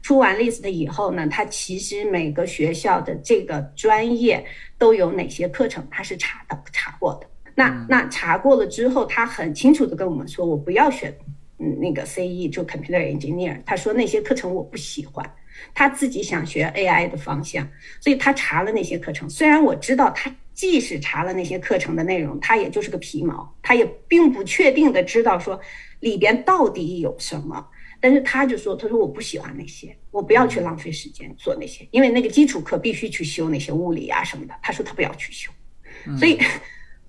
[0.00, 4.42] 出完 list 以后呢，他其实每个学校的这个专业
[4.78, 7.26] 都有哪些课程，他是查的查过的。
[7.54, 13.60] 那那查过了之后，他很清楚的跟我们说，我不要选嗯那个 CE 就 computer engineer。
[13.66, 15.34] 他说那些课程我不喜欢，
[15.74, 17.68] 他自己想学 AI 的方向，
[18.00, 19.28] 所以他查了那些课程。
[19.28, 20.34] 虽然我知道他。
[20.58, 25.60] 即使查了那些课程的内容，他也就是个皮毛，他也并不确定的知道说
[26.00, 27.64] 里边到底有什么。
[28.00, 35.48] 但是他就说：“他说我不喜欢那些，我不要去浪费时间做那些，因为那个基础课必须去修那些物理啊什么的。”他说他不要去修。
[36.18, 36.36] 所以，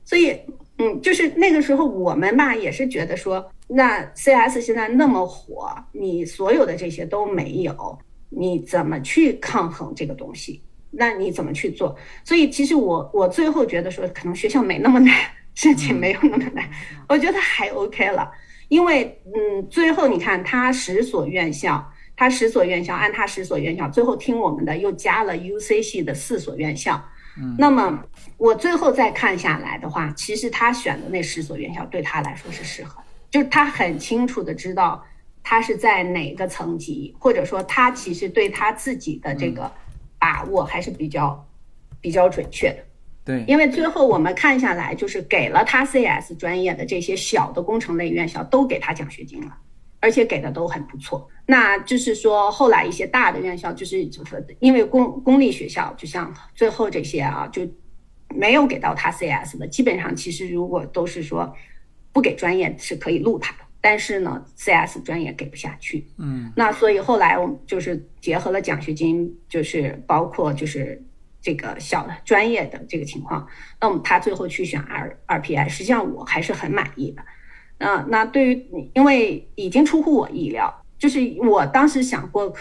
[0.05, 0.39] 所以，
[0.79, 10.63] 嗯，就是那个时候我们吧也是觉得说，那 CS 现在那么火，你所有的这些都没有，你怎么去抗衡这个东西？
[10.91, 11.95] 那你怎么去做？
[12.23, 15.13] 所以其实我我最后觉得说，可能学校没那么难，
[15.53, 16.67] 申请没有那么难，
[17.07, 18.31] 我觉得还 OK 了。
[18.69, 27.03] 因为嗯，最后你看他十所院校，他十所院校按他十所院校，最后听我们的又加了 UC 系的四所院校。
[27.37, 28.03] 嗯，那么
[28.39, 32.99] 我最后再看下来的话，其实他选的那十所院校对他来说是适合，
[33.29, 35.05] 就是他很清楚的知道
[35.43, 39.71] 他是在哪个层级，或者说他其实对他自己的这个。
[40.21, 41.47] 把握还是比较
[42.01, 42.83] 比较准确的，
[43.23, 49.55] 对，因为最后我们看下来，就是给了他 CS 专业的这些小的工程类院校都给他奖学金了，
[50.01, 51.25] 而且给的都很不错。
[51.45, 57.65] 那就是说，后来一些大的院校，就是就是因为公公立学校，就像最后这些啊，就
[58.35, 61.55] 没有给到他 CS 的，基本上其实如果都是说
[62.11, 63.59] 不给专业是可以录他的。
[63.81, 71.01] 但是呢，CS 专业给不下去，嗯，那所以后来我们就是结合了奖学金，就是包括就是
[71.41, 73.47] 这个小的专业的这个情况，
[73.79, 77.23] 那么他最后去选 R R P I，实际上我还是很满意的。
[77.77, 82.53] 那那对于因为已经出乎我意料，就是我当时想过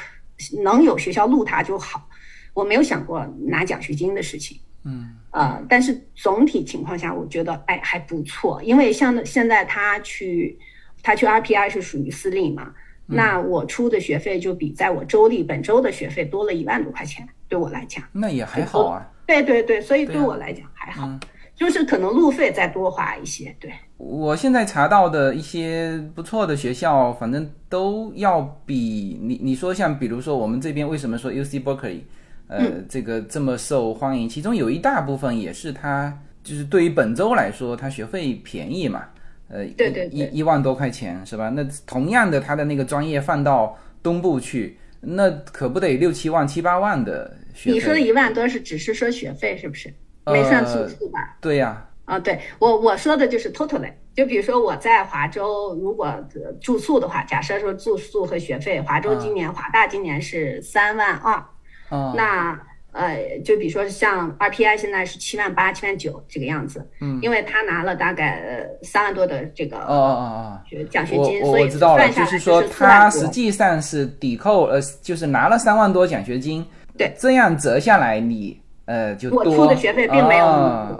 [0.62, 2.08] 能有学校录他就好，
[2.54, 10.58] 我没有想过拿奖学金的事情，嗯，呃，但是总体情况下，我觉得哎还不错，因为像现在他去。
[11.00, 12.74] 他去 RPI 是属于私立嘛？
[13.06, 19.08] 那我出的学费就比在我州立本州的学费多了一万多块钱，对我来讲，那也还好啊。
[19.24, 21.08] 对对对，所以对我来讲还好，
[21.54, 23.54] 就是可能路费再多花一些。
[23.60, 32.00] 对，我现在查到的一些不错的学校，反正都要比你你说像比如说我们这边为什么说 UC Berkeley，
[32.48, 39.04] 呃，这个这么受欢迎，其中有一大部分也是他就是对于本周来说，他学费便宜嘛。
[39.50, 41.48] 呃，对对一一万多块钱是吧？
[41.50, 47.74] 那同样的，他的那个专业放到东部去，那可不得六七万、七八万的学费？
[47.74, 49.92] 你说的一万多是只是说学费是不是？
[50.26, 51.36] 没算住宿吧？
[51.40, 51.84] 对呀。
[52.04, 56.14] 啊，对我我说的就是 totally，就比如说我在华州，如果
[56.60, 61.42] 住宿的话，假设说住宿和学费，华州今年华大今年是三万二，
[61.90, 62.58] 那。
[62.90, 70.84] 呃，就比如说像 RPI 现在是七万八、七万九这个样子，嗯，因为他拿了大概三万多的这个哦哦哦。
[70.90, 76.64] 奖学金，所以知道了，就是说他实际上是抵扣呃，就是拿了三万多奖学金，
[76.96, 80.46] 对，这样折下来你呃就我出的学费并没有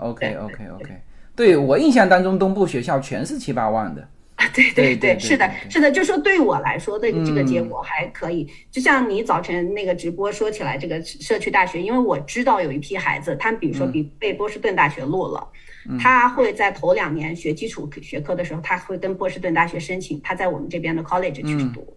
[0.01, 1.03] OK OK OK，
[1.34, 4.07] 对我印象当中东部学校全是七八万的。
[4.39, 8.49] 啊，对对对，是的，是的，就说对我来说的这个结果还可以。
[8.70, 15.45] 就像你早晨那个直播说起来，这个社区大学，因为我知道有一批孩子，他们比如说比被波士顿大学录了，
[16.01, 21.97] 他会在头两年学基础学科的时候，他会跟波士顿大学申请，他在我们这边的 college 去读，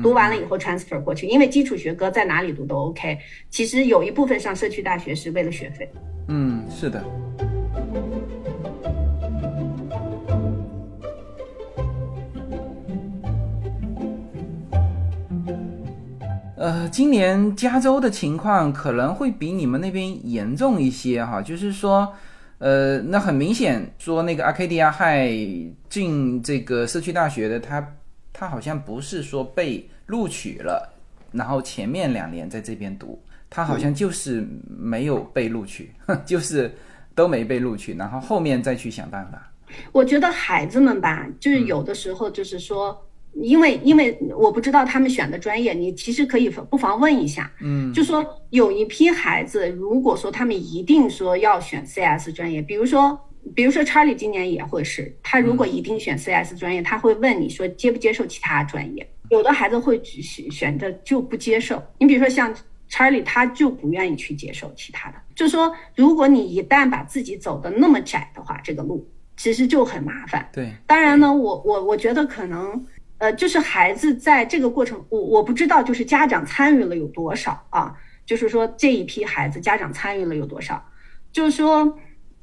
[0.00, 3.18] 读完了以后 transfer 过去，因为基础学科在哪里读都 OK。
[3.50, 5.90] 其实有一部分上社区大学是为了学费。
[6.28, 7.04] 嗯，是的。
[16.60, 22.12] 呃，今年加州的情况可能会比你们那边严重一些哈，就是说，
[22.58, 25.30] 呃，那很明显说那个阿卡迪亚害
[25.88, 27.94] 进这个社区大学的他，
[28.30, 30.86] 他好像不是说被录取了，
[31.32, 35.90] 然后前面两年在这边读，他好像就是没有被录取，
[36.26, 36.70] 就是
[37.14, 39.50] 都没被录取，然后后面再去想办法。
[39.92, 43.02] 我觉得孩子们吧，就是有的时候就是说。
[43.34, 53.18] 因为因为我不知道他们选的专业，你其实可以不妨问一下，嗯，就说有一批孩子，如果说他们一定说要选 CS 专业，比如说
[53.54, 62.54] 比如说查理今年也会是，他如果一定选 CS 专业，他会问你说接不接受其他专业，有的孩子会选选择就不接受，你比如说像
[62.88, 70.46] 查理，他就不愿意去接受其他的，就说如果你一旦把自己走的那么窄的话，这个路其实就很麻烦。
[70.52, 72.84] 对，当然呢，我我我觉得可能。
[73.20, 77.94] 呃，就是孩子在这个过程，我我不知道，就是家长参与了有多少啊？
[78.24, 80.82] 就是说这一批孩子家长参与了有多少？
[81.30, 81.98] 就是说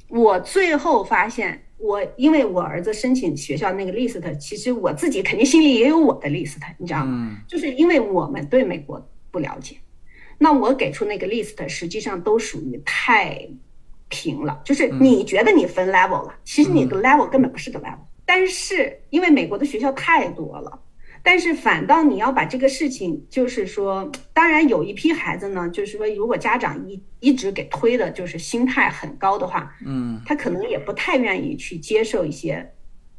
[0.09, 7.37] 我最后发现，我因为我儿子申请学校那个 list，其实我自己肯定心里也有我的 list，你知道吗？
[7.47, 9.77] 就是因为我们对美国不了解，
[10.37, 13.49] 那我给出那个 list，实际上都属于太
[14.09, 18.06] 平了，就是你觉得你分 level 了，其实你的 level 根本不是个 level。
[18.27, 20.81] 但是因为美国的学校太多了，
[21.23, 32.69] 但是反倒你要把这个事情，就是说，当然有一批孩子呢，就是说，如果家长一一直给推的，就是心态很高的话，嗯，他可能也不太愿意去接受一些，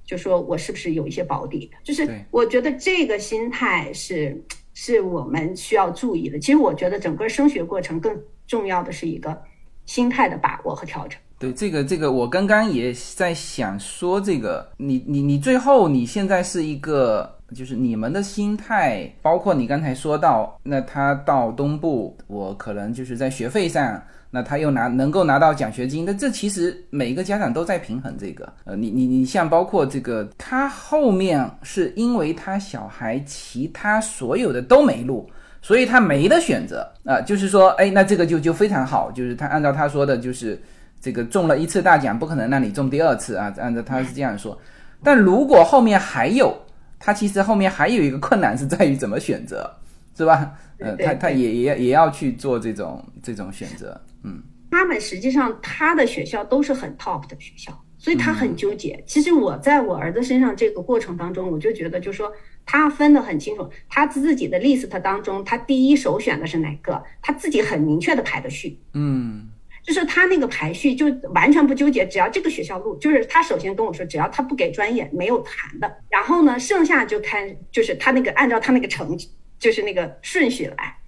[0.04, 4.44] 就说我是不是有一些保底，就是我觉得这个心态是
[4.74, 6.38] 是我们需要注意的。
[6.38, 9.42] 其实我觉得整个升学过程更重要的是一个
[9.86, 11.18] 心态的把握和调整。
[11.38, 28.52] 对这个这个，我刚刚也在想说这个，你你你最后你现在是一个，就是你们的心态，包括你刚才说到，那他到东部，我可能就是在学费上，那他又拿能够拿到奖学金，那这其实每一个家长都在平衡这个。
[28.64, 35.30] 呃，你你你像包括这个，他后面是因为他小孩其他所有的都没录，
[35.62, 40.60] 所以他没得选择啊，就是说，哎，那这个就就非常好，就是他按照他说的，就是。
[41.00, 43.52] 这个中了一次大奖，不可能让你中第二次啊！
[43.58, 44.58] 按照他是这样说，
[45.02, 46.56] 但如果后面还有，
[46.98, 49.70] 他其实后面还有一个困难是在于怎么选择，
[50.16, 50.52] 是吧？
[50.78, 54.42] 呃，他他也也也要去做这种这种选择，嗯。
[54.70, 59.02] 他们实际上他的学校都是很 top 的学校，所以他很纠结。
[59.06, 62.30] 其实我在我儿子身上这个过程当中，我就觉得，就说
[62.66, 69.48] 他分得很清楚，他自己的 list 当中，他第一首选的是哪个，他自己很明确的排的序，嗯。
[69.88, 75.90] 就是他那个排序就完全不纠结，只要这个学校录，就是他首先跟我说，只要他不给专业，没有谈的。
[76.10, 80.98] 然后呢，剩下就看就是他那个按照他那个成绩，就是那个顺序来，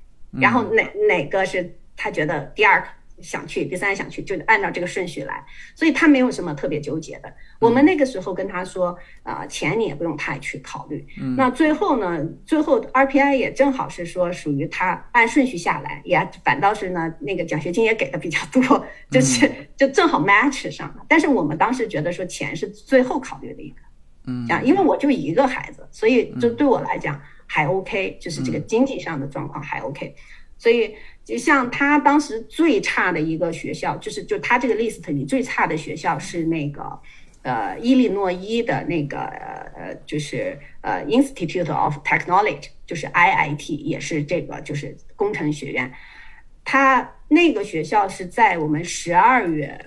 [0.41, 2.87] 然后哪哪个是他觉得第二个。
[3.23, 5.45] 想去，第三想去，就按照这个顺序来，
[5.75, 7.33] 所以他没有什么特别纠结的。
[7.59, 11.07] 我们那个时候跟他说，啊，钱你也不用太去考虑。
[11.37, 21.05] 那最后呢，最后 RPI 也正好是说属于他按顺序下来，也反倒是呢，那个奖学金也给的比较多，就是就正好 match 上了。
[21.09, 23.77] 但是我们当时觉得说钱是最后考虑的一个，
[24.27, 30.15] 嗯，啊，因为我就一个孩子，所以就对我来讲还 OK，就是这个经济上的状况还 OK，
[30.57, 30.95] 所以。
[31.25, 36.99] 就像他当时最差的一个学校，就是就他这个 list 里最差的学校是那个，
[37.43, 45.93] 呃，伊利诺伊的那个呃，就是呃 Institute of Technology，就是 IIT，也是这个就是工程学院。
[46.65, 49.79] 他那个学校是在我们十二月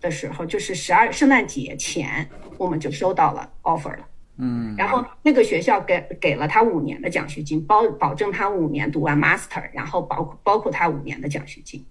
[0.00, 4.06] 的时候，就是十二圣诞节前，我们就收到了 offer 了。
[4.42, 11.84] 嗯，然后那个学校给给了他五年的奖学金，包保证他五年读完 master，然后包包括他五年的奖学金。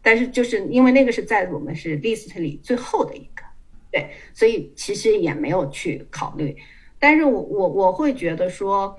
[0.00, 3.42] 但是就是因为那个是在我们是 list 里最后的一个，
[3.90, 6.56] 对，所以其实也没有去考虑。
[7.00, 8.96] 但是我我我会觉得说，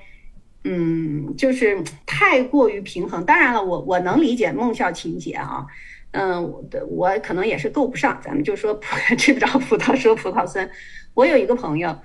[0.66, 3.24] 嗯，就是太过于平衡。
[3.24, 5.66] 当然了，我我能理解梦校情节啊，
[6.12, 8.20] 嗯，我的我可能也是够不上。
[8.22, 8.78] 咱们就说
[9.18, 10.70] 吃不着葡萄说葡萄酸。
[11.14, 11.98] 我有一个朋友。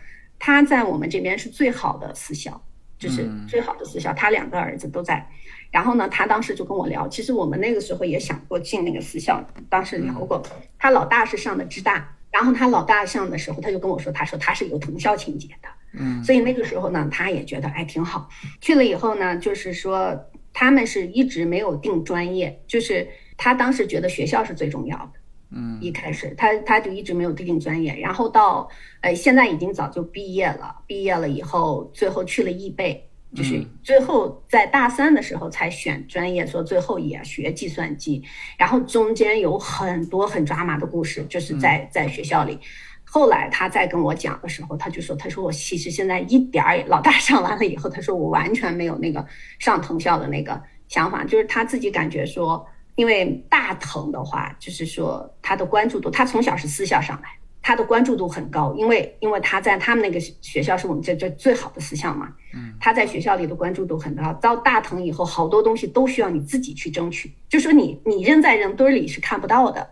[0.45, 2.61] 他在我们这边是最好的私校，
[2.99, 4.13] 就是最好的私校。
[4.13, 5.27] 他两个儿子都在，
[5.71, 10.43] 然后呢，他当时就跟我聊，其实我们那个时候也想过进那个私校，当时聊过。
[10.79, 18.29] 他老大是上的浙大，然后他老大上的时候，他就跟我说，他说他是有同校情节的，嗯，所以那个时候呢，他也觉得哎挺好。
[18.61, 20.15] 去了以后呢，就是说
[20.53, 25.13] 他们是一直没有定专业，就是他当时觉得学校是最重要的。
[25.55, 28.69] 嗯，一开始他他就一直没有定专业，然后到
[29.01, 38.23] 呃现在已经早就毕业了，毕业了以后最后去了易贝，就是最后在大三的时候才选专业，说最后也学计算机，
[38.59, 42.59] 然后中间有很多很抓马的故事，就是在在学校里。
[43.07, 49.25] 后来他再跟我讲的时候，他就说：“他说我其实现在一点儿老大上完了以后，他说我完全没有那个
[49.61, 57.29] 上藤校的那个想法，就是他自己感觉说，因为大藤的话，就是说他的关注度，他从小是私校上来，
[57.63, 64.33] 他的关注度很高，因为因为他在他们那个学校是我们这这最好的私校嘛，嗯，他在学校里的关注度很高。
[64.35, 69.91] 到大藤以后，好多东西都需要你自己去争取，就说你你扔在人堆里是看不到的。”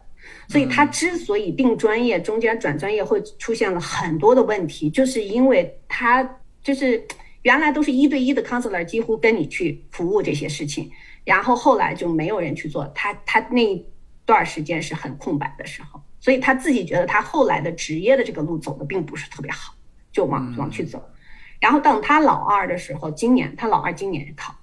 [0.48, 7.02] 所以他之所以定专业，中间转专业会出现了很多的问题，就是因为他就是
[7.42, 10.90] 原来都是一对一的 counselor，几乎跟你去服务这些事情，
[11.24, 13.76] 然后后来就没有人去做，他他那
[14.24, 19.74] 段时间是很空白的时候，所以他自己觉得他后来的职业的这个路走的并不是特别好，
[20.12, 21.02] 就往往去走，
[21.60, 24.54] 然后等他老二的时候，今年他老二今年考。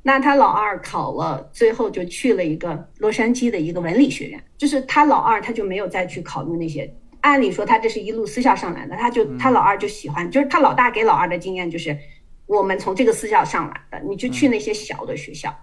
[0.00, 4.42] 那他老二考了，最后就去了一个洛杉矶的一个文理学院。
[4.56, 6.90] 就是他老二，他就没有再去考虑那些。
[7.20, 10.30] 按理说，他这是一路私校上来的，他就他老二就喜欢。
[10.30, 11.98] 就是他老大给老二的经验就是，
[12.46, 15.54] 我们从这个私校上来的，你就去那些小的学校，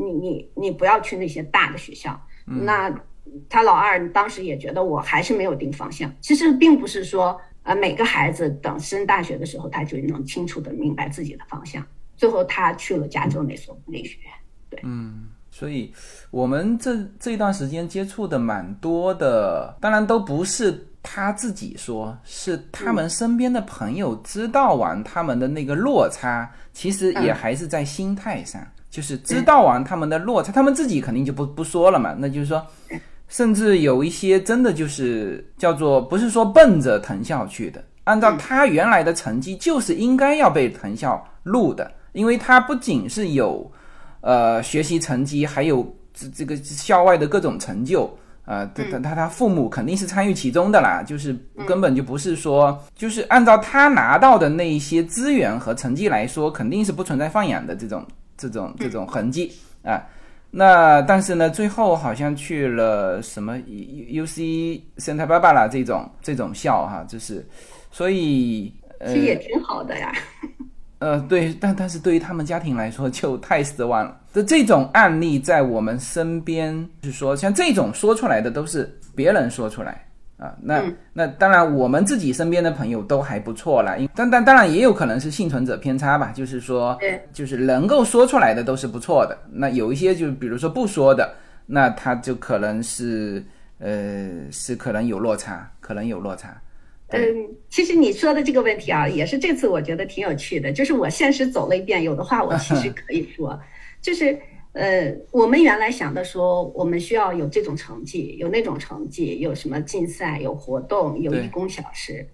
[0.00, 2.20] 你你你不要去那些大的学校。
[2.44, 2.92] 那
[3.48, 6.12] 他老二当时也觉得，我还是没有定方向。
[6.20, 11.86] 其实并不是说，呃，每个孩子等升大学的时候，他就能清楚的明白自己的方向。
[12.16, 14.30] 最后，他去了加州那所文理学院。
[14.68, 15.92] 对，嗯，所以
[16.30, 28.60] 我们这这一段时间接触的蛮多的，当然都不是他自己说，是他们身边的朋友知道完他们的那个落差，其实也还是在心态上，
[28.90, 32.14] 就是知道完他们的落差，他们自己肯定就不不说了嘛。
[32.18, 32.66] 那就是说，
[33.28, 41.90] 甚至有一些真的就是叫做不是说奔着藤校去的，按照他原来的成绩，就是应该要被藤校录的。
[42.12, 43.70] 因为他不仅是有，
[44.20, 48.12] 呃，学习成绩，还有这这个校外的各种成就，
[48.44, 51.32] 啊，他他他他父母肯定是参与其中的啦，就是
[51.68, 58.04] 根本就不是说，就是按照他拿到的那一些资源和成绩来说，肯定是不存在放养的这种
[58.48, 60.02] 这种这种痕迹啊。
[60.50, 67.46] 那但是呢，最后好像去了什么 U U C Santa Barbara 这种这种校哈，就是，
[67.92, 68.74] 所以
[69.06, 70.12] 其实也挺好的呀。
[70.98, 74.20] 呃，对，但但是对于他们家庭来说就太失望了。
[74.34, 80.04] 这这种案例在我们身边，就是说像这种说出来的都是别人说出来
[80.40, 80.56] 啊。
[80.62, 80.82] 那
[81.12, 83.96] 那当然，我们自己身边的朋友都还不错啦。
[83.96, 86.98] 因但但当然也有可能是幸存者偏差吧，就是说，
[87.32, 89.38] 就是能够说出来的都是不错的。
[89.52, 91.32] 那有一些就比如说不说的，
[91.66, 93.44] 那他就可能是
[93.78, 96.60] 呃是可能有落差，可能有落差。
[97.12, 97.20] 嗯，
[97.68, 100.72] 其实你说的这个问题啊，也是这次我觉得挺有趣的。
[100.72, 103.58] 就是我现实走了一遍，有的话我其实 可以说，
[104.00, 104.38] 就是
[104.72, 112.24] 呃，我们原来想的说，我们需要有这种成绩，有那种成绩，有什么竞赛，有活动，有义工小时，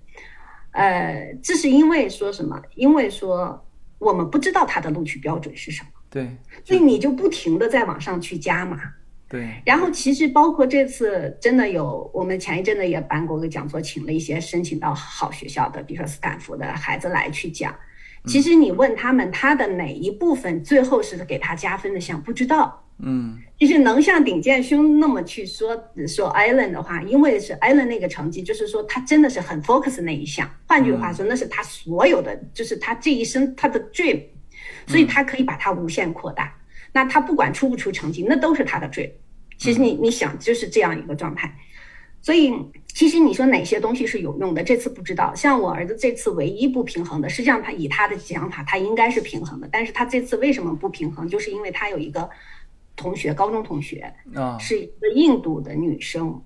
[0.72, 2.60] 呃，这是因为说什么？
[2.74, 3.66] 因为说
[3.98, 6.28] 我们不知道他的录取标准是什么，对，
[6.62, 8.78] 所以你就不停的在往上去加嘛。
[9.28, 17.74] 对，然后其实包括这次真的有，我们前一阵子也办过个讲座，请了一些申请到好学校的，比如说斯坦福的孩子来去讲。
[18.26, 22.82] 其实你问他们，他的哪一部分最后是给他加分的项，不知道。
[22.98, 25.76] 嗯，就是能像顶剑兄那么去说
[26.08, 30.50] 说艾伦的话，因为是艾伦那个成绩，就是说他真的是很 focus 那一项。
[30.66, 34.22] 换句话说，那是他所有的，就是他这一生他的 dream，
[34.86, 36.54] 所以他可以把它无限扩大。
[36.92, 39.10] 那他不管出不出成绩，那都是他的 dream。
[39.58, 41.54] 其实你你想就是这样一个状态，
[42.26, 42.52] 所以
[42.88, 45.32] 其实你说哪些东西是有用的，这次不知道。
[45.32, 49.68] 像我儿子这次唯一不平衡的，实际上他以他的想法，他应该是平衡的。
[49.70, 51.28] 但是他这次为什么不平衡？
[51.28, 52.28] 就是因为他有一个
[52.96, 56.42] 同学，高中同学啊，是一个印度的女生，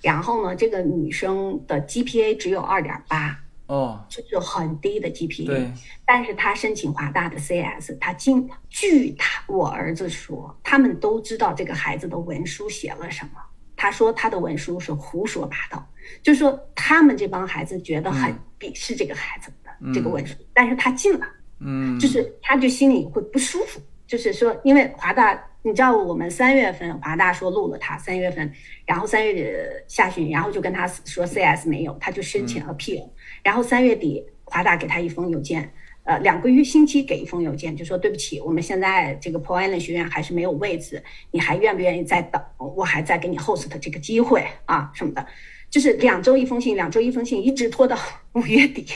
[0.00, 3.38] 然后呢，这个女生的 GPA 只有二点八。
[3.66, 5.70] 哦，就是很低的 GPA，
[6.06, 8.48] 但是他申请华大的 CS，他进。
[8.70, 13.32] 据他我儿子说，他们都知道这个孩子的文书写了什么。
[13.80, 15.90] 他说他的文书是胡说八道，
[16.22, 21.26] 就说他们这帮孩子觉得很鄙视这个孩子的这个文书，但是他进了，
[21.60, 25.46] 嗯，就是他就心里会不舒服，就是说，因为华大。
[25.62, 28.50] 你知道我们三月份华大说录了他三月份，
[28.86, 33.06] 然后三月下旬，然后就跟他说 CS 没有，他就申请 appeal，
[33.42, 35.70] 然后三月底华大给他一封邮件，
[36.04, 42.42] 呃，两个月星期给一封邮件，就说对不起，我们现在这个 p o i n 学院还是没有位置，你还愿不愿意再等？
[42.56, 45.24] 我还在给你 host 这个机会啊什么的，
[45.68, 47.98] 就是两周一封信，两周一封信，一直拖到
[48.32, 48.86] 五月底，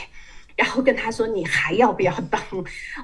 [0.55, 2.41] 然后跟他说你还要不要等，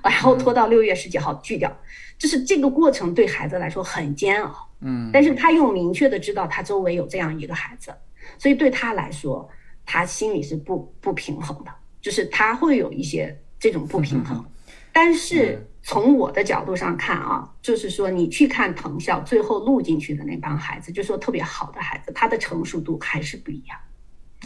[0.03, 1.71] 然后拖到六月十几号拒掉，
[2.17, 4.67] 就是这个过程对孩子来说很煎熬。
[4.81, 7.93] 嗯，但是他又明确的知道他周围有这样一个孩子，
[8.39, 9.47] 所以对他来说，
[9.85, 11.71] 他心里是不不平衡的，
[12.01, 14.43] 就是他会有一些这种不平衡。
[14.91, 23.77] 但是从我的角度上看啊，就是说你去看藤校最后录进去的那帮孩子，就说特别好的孩子，他的成熟度还是不一样。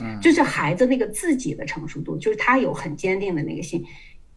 [0.02, 3.84] 嗯，就是孩子那个自己的成熟度，就是他有很坚定的那个心。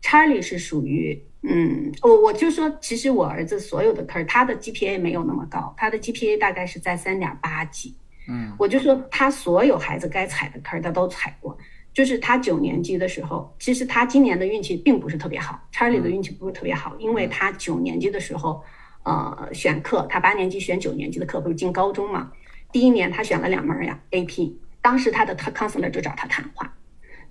[0.00, 7.94] Charlie 是属于，嗯，我我就说，其实我儿子所有的科，他的 GPA 没有那么高，他的 GPA 大概是在三点八几。
[8.28, 11.47] 嗯，我就说他所有孩子该踩的坑他都踩过。
[11.94, 18.62] 就是他九年级的时候，其实他今年的运气并不是特别好，查理的运气不是特别好，因为他九年级的时候，
[19.04, 22.30] 呃，选课，他八年级选九年级的课，不是进高中嘛？
[22.70, 26.72] 第一年他选了两门呀 AP，当时他的他 counselor 就找他谈话，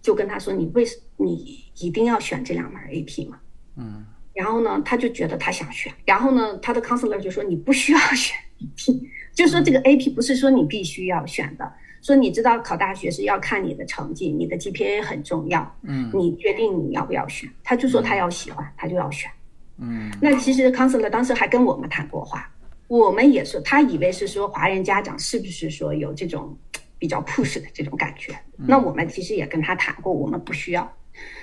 [0.01, 3.39] 就跟他说：“你为什你一定要选这两门 AP 嘛？”
[3.77, 9.01] 嗯，然后呢，他就觉得他想选，然后呢，他的 counselor 就说：“你不需要 选 AP，
[9.33, 11.71] 就说这个 AP 不是说你必须要选的。”
[12.01, 15.75] 说你知道考大学是要看你的成绩，你的 GPA 很重要。
[15.81, 19.29] 嗯，你决定你要不要选，他就说他要喜欢，他就要选。
[19.77, 22.49] 嗯，那其实 counselor 当时还跟我们谈过话，
[22.87, 26.57] 我们也说他以为是说华人家长是不是说有这种
[26.97, 28.33] 比较 push 的这种感觉。
[28.55, 30.91] 那我们其实也跟他谈过，我们不需要，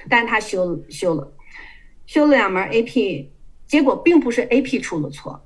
[0.09, 1.33] 但他修修了，
[2.07, 3.29] 修了两门 AP，
[3.67, 5.41] 结果并不是 AP 出了错，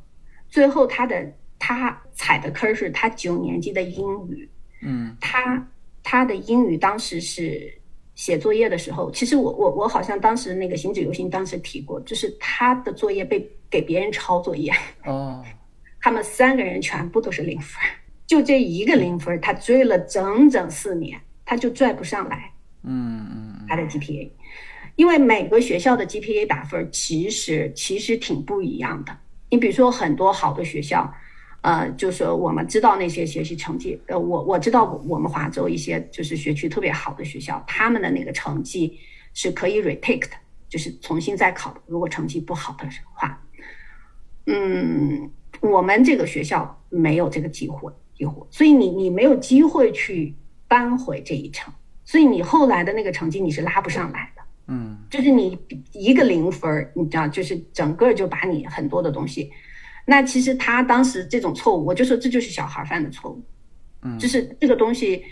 [0.48, 4.48] 最后他的他踩的坑是他九年级的英语。
[4.82, 5.68] 嗯，他
[6.02, 7.72] 他的英语当时是
[8.14, 14.72] 写作业的时候，其实我我我好像当时那个行止游行当时提过，就是他的作业被给别人抄作业，
[15.04, 15.44] 哦，
[16.00, 17.80] 他们三个人全部都是零分，
[18.26, 22.52] 就这一个零分，他追了整整四年，他就拽不上来，
[22.82, 24.30] 嗯嗯，他的 GPA，
[24.96, 29.16] 因为每个学校的 GPA 打分其实其实挺不一样的，
[29.50, 31.12] 你比如说很多好的学校。
[31.68, 38.98] 呃，就是我们知道那些学习成绩，呃，我我知道我们华州一些就是学区特别好的学校，他们的那个成绩
[39.34, 41.80] 是可以 retake 的，就是重新再考的。
[41.84, 43.38] 如果成绩不好的话，
[44.46, 50.34] 嗯，我们这个学校没有这个机会，机会，所以你你没有机会去
[50.68, 51.70] 扳回这一程，
[52.06, 55.58] 所以你后来的那个成绩你是拉不上来的，嗯，就是你
[55.92, 59.52] 一个零分，你知道，就是整个就把你很多的东西。
[60.10, 63.42] 那其实他当时这种错误，我就说这就是小孩犯的错误，
[64.00, 65.22] 嗯，就是这个东西，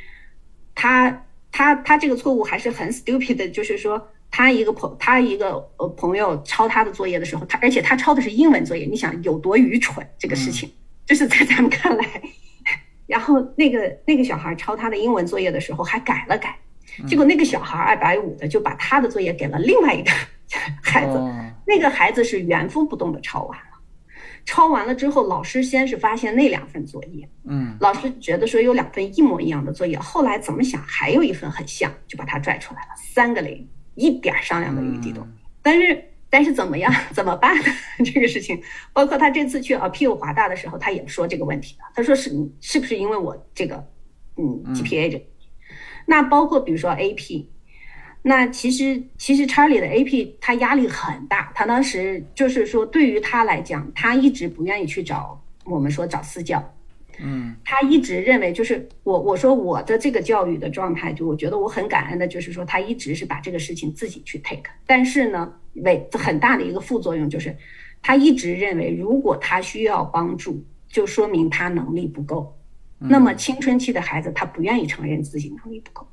[0.75, 10.71] 他他他这个错误还是很 stupid 的，就是说他一个朋他一个呃朋友抄他的作业的时候，他而且他抄的是英文作业，你想有多愚蠢这个事情，
[11.07, 12.05] 就是在咱们看来，
[13.09, 16.55] 然后那个那个小孩抄他的英文作业的时候还改了改，
[17.09, 20.11] 结果那个小孩二百五的就把他的作业给了另外一个
[20.85, 21.19] 孩子，
[21.67, 23.76] 那个孩子是原封不动的抄完了。
[24.47, 35.49] 抄完了之后，老师先是发现那两份作业，嗯，老师觉得说有两份一模一样的作业，后来怎么想还有一份很像，就把它拽出来了，三个零，一点商量的余地都没有。
[35.61, 36.93] 但是，但是怎么样？
[37.13, 37.65] 怎么办呢？
[38.05, 41.85] 这个事情，包括他这次去 appeal 华大的时候，他也说这个问题的。
[41.95, 42.31] 他说是
[42.61, 43.85] 是不是因为我这个，
[44.37, 45.29] 嗯，GPA 这，
[46.07, 47.47] 那包括比如说 AP。
[48.29, 56.75] 那其实，其实查理的 AP 他压力很大，他当时就是说，对于他来讲，他一直不愿意去找我们说找私教，
[57.21, 67.57] 嗯，他一直认为就是我我说我的这个教育的状态，就我觉得我很感恩的，就是说他一直是把这个事情自己去 take，但是呢，为很大的一个副作用就是，
[68.03, 72.53] 他一直认为如果他需要帮助，就说明他能力不够，
[72.99, 76.05] 那么青春期的孩子他不愿意承认自己能力不够。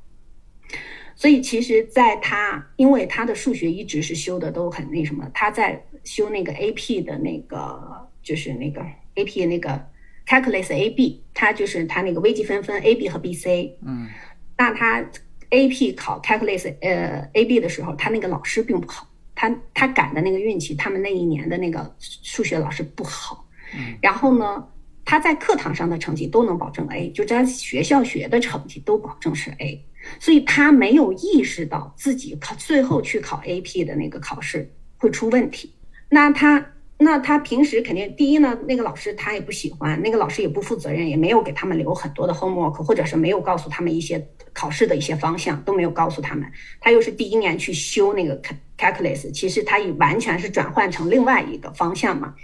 [1.16, 8.84] 所以其实，在他因为他的数学一直是修的都很那什么，他在修那个 AP 的那个就是那个
[9.14, 9.86] AP 那个
[10.26, 13.72] Calculus AB，他就是他那个微积分分 AB 和 BC。
[13.86, 14.08] 嗯，
[14.56, 15.04] 那他
[15.50, 23.46] AP 考 Calculus 呃 AB 的时候，他那个老师并不好，他他赶的那个运气，他们那一年的那个数学老师不好。
[23.76, 24.66] 嗯，然后呢，
[25.04, 29.84] 他在课堂上的成绩都能保证 A，就在学校学的成绩都保证是 A。
[30.18, 35.74] 所以他没有意识到自己考最后去考 AP 的那个考试会出问题。
[36.08, 46.48] 那他那他平时肯定第一呢，那个老师他也不喜欢，那个老师也不负责任，也没有给他们留很多的 homework，或者是没有告诉他们一些考试的一些方向，都没有告诉他们。
[46.80, 48.40] 他又是第一年去修那个
[48.78, 52.34] calculus，其实他已完全是转换成另外一个方向嘛。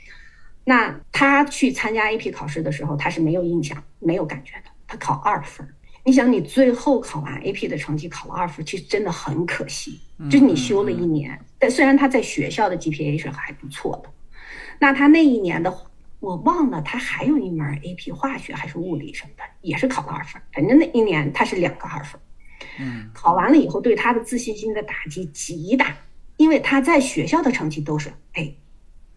[0.64, 5.66] 那他去参加 AP 考试的时候，他是没有印象、没有感觉的，他考二分。
[6.02, 10.00] 你想，你最后考完 AP 的成绩考了二分，其实真的很可惜。
[10.30, 14.10] 就你修了一年，但虽然他在学校的 GPA 是还不错的，
[14.78, 15.74] 那他那一年的
[16.20, 20.40] 我忘了，他还有一门 AP 化学还是物理什么的，也是考了二分。
[20.52, 22.20] 反正那一年他是两个二分。
[22.78, 25.96] 嗯，考完了以后对他的自信心的打击极大，
[26.36, 28.56] 因为他在学校的成绩都是 A。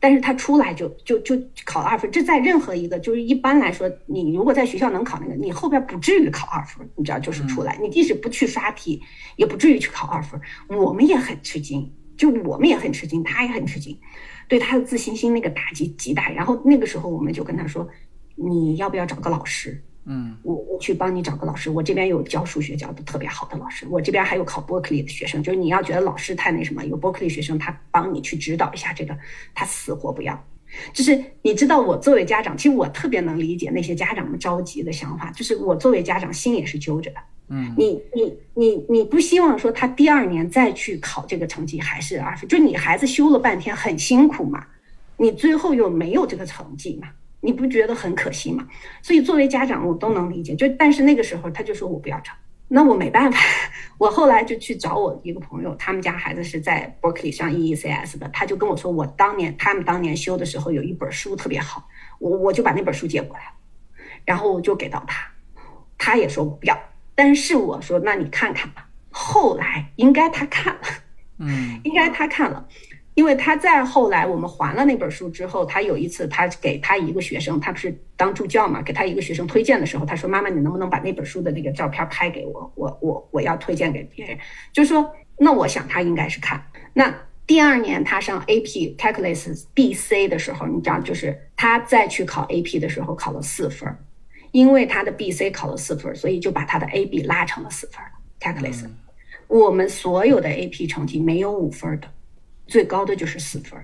[0.04, 9.02] 但是他出来就就就考了二分，这在任何一个就是一般来说，你如果在学校能考那个，你后边不至于考二分，你知道就是出来，你即使不去刷题，
[9.38, 10.38] 也不至于去考二分。
[10.68, 13.98] 我们也很吃惊，就我们也很吃惊，他也很吃惊，
[14.50, 16.30] 对他的自信心那个打击极大。
[16.32, 17.88] 然后那个时候我们就跟他说，
[18.36, 19.82] 你要不要找个老师？
[20.06, 29.18] 嗯，我我去帮你找个老师，我这边有教数学教的特别好的老师，我这边还有考伯克利的学生，就是你要觉得老师太那什么，有伯克利学生他帮你去指导一下这个，
[29.54, 30.46] 他死活不要。
[30.92, 37.18] 就是你知道，我作为家长，其实我特别能理解那些家长们着急的想法，就是我作为家长心也是揪着的。
[37.50, 44.66] 嗯，你你你你不希望说他第二年再去考这个成绩还是二分，就你孩子修了半天很辛苦嘛，
[45.18, 47.08] 你最后又没有这个成绩嘛。
[47.44, 48.66] 你不觉得很可惜吗？
[49.02, 50.56] 所以作为家长，我都能理解。
[50.56, 52.32] 就但是那个时候，他就说我不要找，
[52.70, 53.38] 那我没办法。
[54.00, 61.86] 我后来就去找我一个朋友，他们家孩子是在 Berkeley 上 EECS 的，他就跟我说，我当年他们当年修的时候有一本书特别好，
[62.20, 63.52] 我我就把那本书借过来了，
[64.26, 65.28] 然后我就给到他，
[65.98, 66.80] 他也说我不要，
[67.14, 68.88] 但是我说那你看看吧。
[69.16, 70.82] 后来应该他看了，
[71.38, 72.68] 嗯，应该他看了。
[73.16, 82.72] 因为他在后来我们还了那本书之后，他有一次他给他一个学生，他不是当助教嘛，给他一个学生推荐的时候，他说：“妈妈，你能不能把那本书的那个照片拍给我？
[82.76, 84.38] 我我我要推荐给别人。”
[84.74, 86.64] 就说那我想他应该是看。
[86.94, 87.14] 那
[87.46, 93.96] 第二年他上 AP Calculus BC 的时候，你知道，就是他再去考 AP 的时候考了四分，
[94.52, 98.12] 因为他的 BC 考了四分，所以就把他的 AB 拉成了四分了。
[98.40, 98.86] Calculus，
[99.48, 102.08] 我们所有的 AP 成绩没有五分的。
[102.68, 103.80] 最高的就是四分，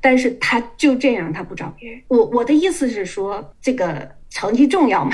[0.00, 2.02] 但是他就这样，他不找别人。
[2.08, 5.12] 我我的意思是说，这个成绩重要吗？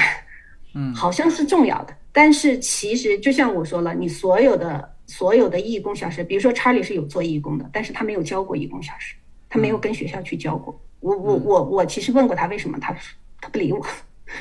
[0.75, 1.97] 嗯，好像是重要的。
[2.13, 9.15] 但是其实就像我说了，你所有的所有的义工小时，比如说查理是有做义工的，但是他没有教过义工小时，
[9.49, 10.79] 他没有跟学校去教过。
[11.01, 12.97] 我我我我其实问过他为什么，他
[13.41, 13.87] 他不理我。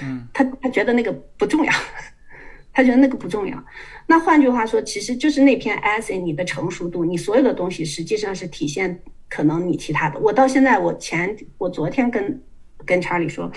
[0.01, 1.73] 嗯， 他他觉得那个不重要。
[2.75, 3.63] 他觉得那个不重要，
[4.05, 10.19] 那换句话说，其实就是那篇 essay，你的成熟度，你所有的东西实际上是体现可能你其他的。
[10.19, 12.43] 我到现在，我前我昨天跟
[12.85, 13.49] 跟查理说，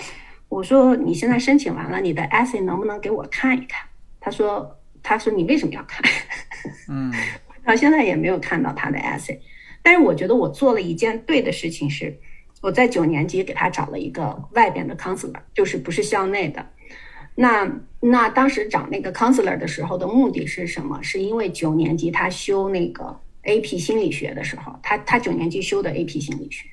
[0.47, 3.85] 我说你现在申请完了，你的 essay 能不能给我看一看？
[4.21, 6.01] 他说他说你为什么要看？
[6.87, 7.11] 嗯，
[7.65, 9.37] 到现在也没有看到他的 essay，
[9.83, 12.17] 但是我觉得我做了一件对的事情，是
[12.61, 16.65] 我在九年级给他找了一个外边的 counselor，就是不是校内的。
[17.41, 17.71] 那
[18.01, 21.01] 那当时找那个 counselor 的时候的目的是什么？
[21.01, 26.65] 是因为九年级他修那个 AP 心理学的时候，他他九年级修的 AP 心理学，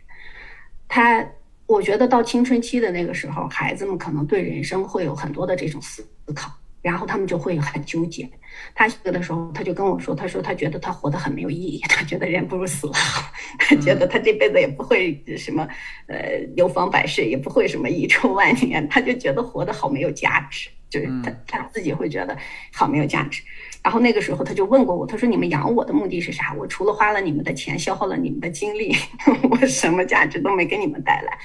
[0.89, 1.25] 他
[1.67, 6.05] 我觉得到青春期的那个时候，孩子们可能对人生会有很多的这种思
[6.35, 6.51] 考。
[6.87, 8.29] 然后他们就会很纠结。
[8.75, 15.67] 他死的时候，他就跟我说：“他说他觉得他活得很没有意义， 他觉得人不如死了好，他觉得他这辈子也不会什么，
[16.07, 18.89] 呃，流芳百世，也不会什么遗臭万年。
[18.89, 22.39] 他就觉得活得好没有价值，就是他他自己会觉得
[22.73, 23.43] 好没有价值。
[23.83, 26.55] 然后那个时候他就问过我，他说：你们养我的目的是啥？
[26.57, 28.95] 我除了花了你们的钱，消耗了你们的精力，
[29.51, 31.37] 我什么价值都没给你们带来。”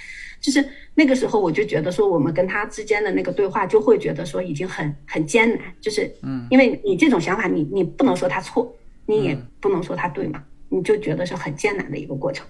[0.42, 5.60] 就是那个时候，我就觉得说，我们跟他之间的那个对话，就会觉得说已经很很艰难。
[5.80, 8.76] 就是，嗯，因为你这种想法，你你不能说他错，
[9.06, 12.46] 你也不能说他对嘛，你就觉得是很艰难的一个过程。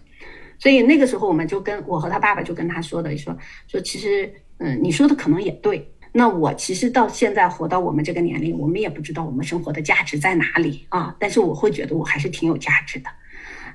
[0.57, 3.37] 所以那个时候，我们就跟我和他爸爸就跟他说的，说
[3.67, 5.91] 说其实，嗯，你说的可能也对。
[6.13, 11.15] 那我其实到现在活到我们这个年龄，我们也不知道我们生活的价值在哪里啊。
[11.19, 13.09] 但是我会觉得我还是挺有价值的。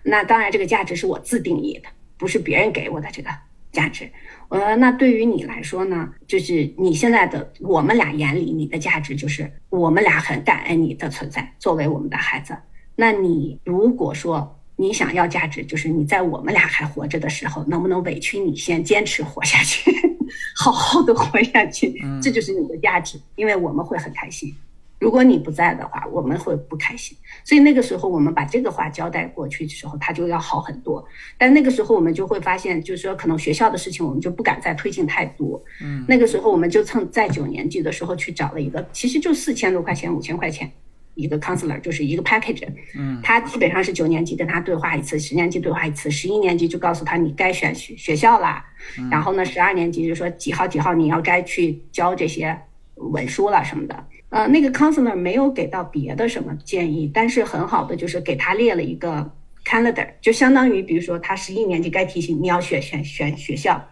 [0.02, 1.88] 那当然，这个价值是我自定义的，
[2.18, 3.30] 不是别人给我的这个。
[3.76, 4.10] 价值，
[4.48, 6.08] 呃，那对于你来说呢？
[6.26, 12.56] 就是你现在的我们俩眼里，你的价值就是我们俩很感恩你的存在，作为我们的孩子。
[12.94, 19.92] 那你如果说你想要价值，就是你在我们俩还活着的时候，能不能委屈你先坚持活下去，
[20.56, 22.02] 好好的活下去？
[22.22, 24.54] 这就是你的价值，因为我们会很开心。
[24.98, 27.16] 如果你不在的话，我们会不开心。
[27.44, 31.06] 所以那个时候，我们把这个话交代过去的时候，他就要好很多。
[31.36, 35.62] 但那个时候，我们就会发现，就是说，可能学校的事情，我们就不敢再推进太多。
[35.82, 40.72] 嗯，那个时候，我们就趁在九年级的时候去找了一个，其实就四千多块钱、五千块钱
[41.14, 42.66] 一个 counselor，就是一个 package。
[42.96, 48.64] 嗯，他基本上是九年级跟他对话一次，十年级对话一次，十一年级就告诉他你该选学学校啦。
[49.10, 52.58] 然后呢，十二年级就说几号几号你要该去交这些
[52.94, 54.06] 文书了什么的。
[54.36, 59.32] 呃，那个 counselor 没有给到别的什么建议，但是很好的就是给他列了一个
[59.64, 63.82] calendar，就相当于比如说他十一年级该提醒你要选选选学校，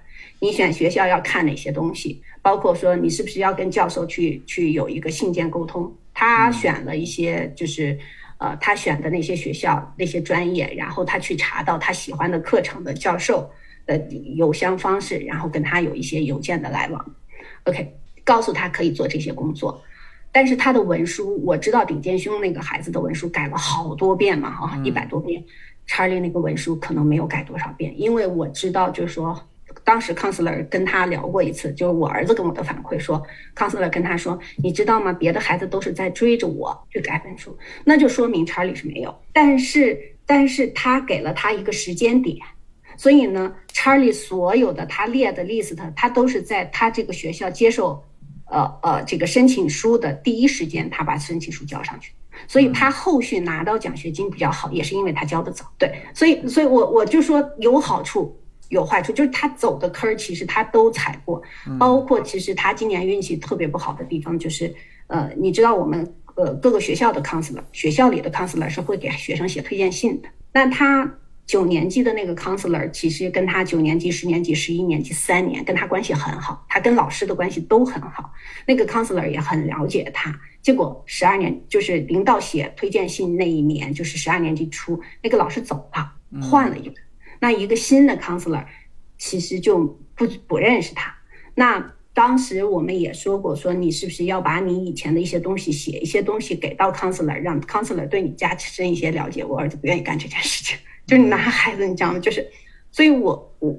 [0.40, 5.90] 你选学校要看哪些东西，包括说你是不是要跟教授去去有一个信件沟通。
[6.12, 7.98] 他选了一些就是
[8.36, 13.50] 呃他选的那些学校那些专业，然后他去查到他喜欢的课程的教授
[13.86, 13.96] 的
[14.36, 17.14] 邮箱方式，然后跟他有一些邮件的来往。
[17.62, 19.82] OK，告诉他可以做这些工作。
[20.34, 25.40] 但是他的文书，我知道顶尖兄那个孩子的文书改了好多遍嘛，哈，一百多遍。
[25.86, 29.40] 查理那个文书可能没有改多少遍，因为我知道，就是说，
[29.84, 33.22] 当时 counselor 跟他聊过一次，就是我儿子跟我的反馈说
[33.54, 35.12] ，counselor 跟他说，你知道吗？
[35.12, 39.14] 别的孩子都是在追着我去改文书，那就说明查理是没有。
[39.32, 42.38] 但是，但是他给了他一个时间点，
[42.96, 48.02] 所以呢，查理所有的他列的 list，他都是在他这个学校接受。
[48.46, 52.12] 呃呃，这个申请书的第一时间，他把申请书交上去，
[52.46, 55.64] 所以他后续拿到奖学金比较好，也是因为他交的早。
[55.78, 58.38] 对，所以所以我我就说有好处
[58.68, 61.42] 有坏处，就是他走的坑儿其实他都踩过，
[61.78, 64.74] 包括其实他今年运气特别不好的地方就是，
[65.06, 71.18] 呃，你知道我们呃各个学校的 counselor，学校里的 counselor 是会给学生写推荐信的，那他。
[71.46, 78.32] 九年级的那个 counselor 其实跟他九年级、十年级、十一年级三年跟他关系很好，他跟老师的关系都很好。
[78.66, 80.34] 那个 counselor 也很了解他。
[80.62, 86.94] 结果十二年就是临到写推荐信那一年，就是十二年级初，那个老师走了，换了一个。
[87.40, 88.64] 那一个新的 counselor
[89.18, 89.78] 其实就
[90.14, 91.14] 不不认识他。
[91.54, 99.44] 那当时我们也说过，说你是不是要把你以前的一些东西写一些东西给到 counselor，让 counselor 对你加深一些了解。
[99.44, 100.78] 我儿子不愿意干这件事情。
[101.06, 102.18] 就是男孩子，你知道吗？
[102.18, 102.46] 就是，
[102.90, 103.78] 所以我我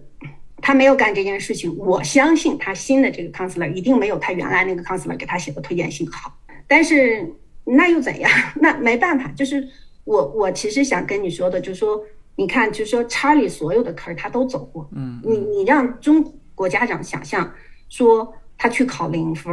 [0.61, 1.75] 他没有干这件事情。
[1.77, 6.37] 我相信他新的这个 counselor 一定没有他原来那个 counselor 给他写的推荐信好。
[6.67, 7.27] 但是
[7.63, 8.31] 那又怎样？
[8.61, 9.31] 那没办法。
[9.35, 9.67] 就是
[10.03, 11.99] 我我其实想跟你说的，就是说，
[12.35, 14.87] 你看，就是说，查理所有的坑他都走过。
[14.95, 16.23] 嗯，你你让中
[16.53, 17.53] 国家长想象
[17.89, 19.51] 说他去考零分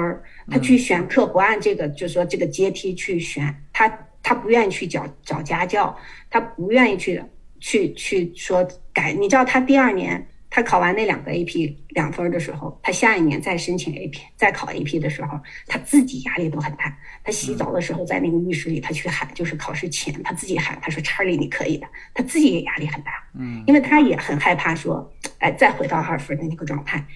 [0.51, 3.89] 他去选课不按这个，就是说这个阶梯去选，他
[4.23, 5.97] 他不愿意去找找家教，
[6.31, 7.23] 他不愿意去。
[7.63, 15.39] 去去说改，你知道他第二年他考完那两个 AP 两分的时候，他下一年再申请 AP 再考 AP 的时候，
[15.69, 16.99] 他自己压力都很大。
[17.23, 25.09] 他洗澡的时候在那个浴室里，他去喊，就是考试前他自己喊，他说查理你可以的，他自己也压力很大，嗯，因为他也很害怕说，
[25.39, 27.07] 哎，再回到二分的那个状态。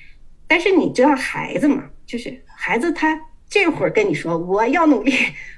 [0.47, 5.13] 但是你知道孩子嘛，就是孩子他这会儿跟你说我要努力，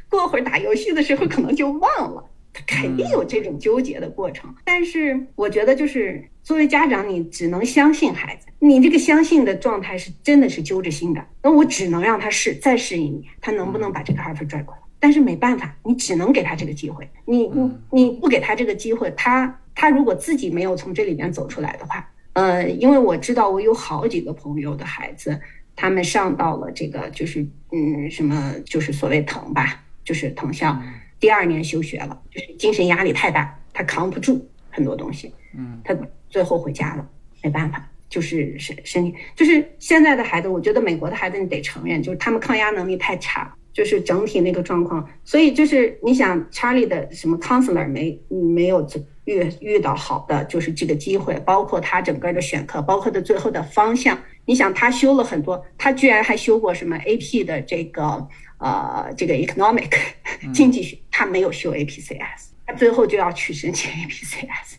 [0.08, 2.24] 过会儿打游戏的时候可能就忘了。
[2.66, 8.46] 肯定有这种纠结的过程，但是我觉得就是作为家长，你只能相信孩子。
[8.58, 11.24] 你这个相信的状态是真的是揪着心的。
[11.42, 14.80] 那我只能让他试，再试一年，他能不能把这个二分拽过来？
[15.00, 17.08] 但是没办法，你只能给他这个机会。
[17.24, 25.40] 你你你不给他这个机会，他他如果自己没有从这里面走出来的话，呃，因为我知道我有好几个朋友的孩子，
[25.76, 30.76] 他们上到了这个就是嗯什么就是所谓藤吧，就是藤校。
[31.20, 35.96] 第二年休学了，就是精神压力太大，他扛不住很多东西，嗯，他
[36.28, 37.08] 最后回家了，
[37.42, 48.86] 没办法，就是身身体，就是现在的孩子，我觉得美国的孩子你得承认，就是他们抗压能力太差，就是整体那个状况，所以就是你想查理的什么 counselor 没没有
[49.24, 58.28] 遇遇到好的，就是这个机会，包括他整个的选课，包括他最后的方向，你想他修了很多，他居然还修过什么 AP 的这个。
[58.58, 59.90] 呃，这个 economic
[60.52, 64.74] 经济学，他没有修 APCS，他最后就要去申请 APCS，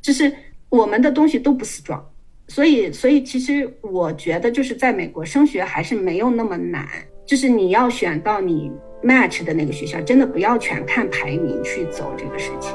[0.00, 0.32] 就是
[0.68, 2.02] 我们的东西都不 strong，
[2.48, 6.86] 所以，所以其实我觉得就是在美国升学还是没有那么难，
[7.26, 8.70] 就是你要选到你
[9.02, 12.72] match 的那个学校，真的不要全看排名去走这个事情。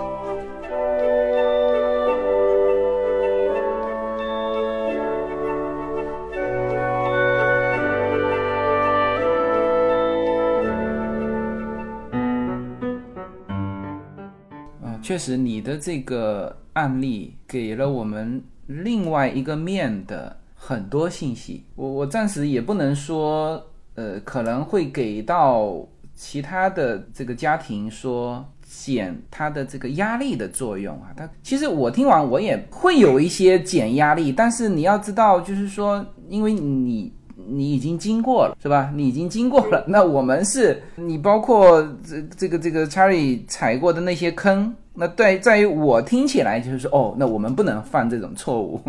[15.02, 21.64] 确实，你的这个案例给了我们另外一个面的很多信息。
[21.76, 23.62] 我我暂时也不能说，
[23.96, 25.86] 呃，可能会给到
[26.16, 31.12] 其他的这个家庭说减他的这个压力的作用啊。
[31.18, 37.12] 他其实我听完我也会有一些减压力，但是你要知道，就是说，因为你。
[37.48, 38.92] 你已经经过了，是吧？
[38.96, 39.84] 你已经经过了。
[39.88, 48.80] 那我们是你包括这这个这个查理踩过的那些坑，那对在于我听起来就是说，哦，那我们不能犯这种错误，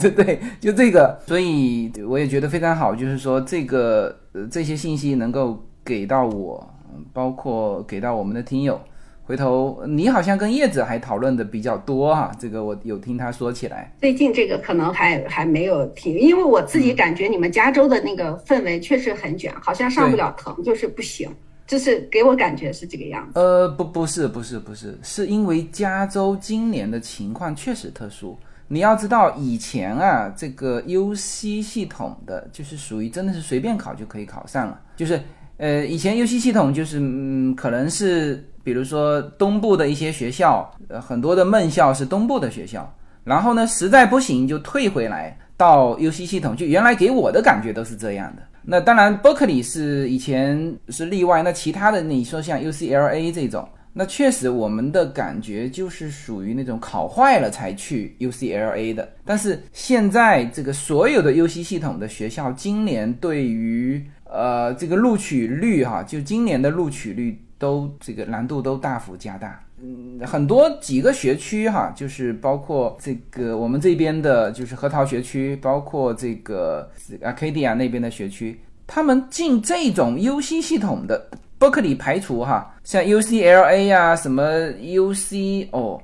[0.00, 1.18] 对对，就这个。
[1.26, 6.68] 所以我也觉得非常好，就是说这个呃这些信息能够给到我，
[7.12, 8.80] 包括给到我们的听友。
[9.26, 13.92] 回头你好像跟叶子还讨论的比较多哈，这个我有听他说起来。
[14.00, 21.28] 最近这个可能还还没有听，因为我自己感觉你们加州的那个氛围确实很卷，好像上不了藤就是不行，
[21.66, 23.40] 就是给我感觉是这个样子。
[23.40, 28.38] 呃，不，不是，不是，不是，是因为加州今年的情况确实特殊。
[28.68, 35.20] 你要知道，以前啊，这个 UC 系统的就是属于真的是随便考就可以考上了，就是
[35.58, 38.44] 呃，以前 UC 系统就是嗯，可能是。
[38.66, 42.92] 比如说东部的一些学校，呃，很多的梦校是东部的学校，
[43.22, 48.42] 然后呢，实在不行就退回来到 U C 系统，就原来给我的感觉都是这样的。
[48.64, 59.08] 那当然伯克利是以前是例外，那其他的你说像 U C L A 这种，那确实我们的感觉就是属于那种考坏了才去 U C L A 的。
[59.24, 67.40] 但是现在这个所有的 U C 系统的学校，今年对于呃这个录取率哈，就今年的录取率。
[67.58, 76.86] 都这个难度都大幅加大，嗯，很多几个学区哈，就是包括这个我们这边的，就是核桃学区，包括这个
[77.22, 84.44] 阿 K D 啊那边的学区，他们进这种 U C 系统的，伯克利排除哈，像 U C L A 呀，什么
[84.82, 85.98] U C 哦，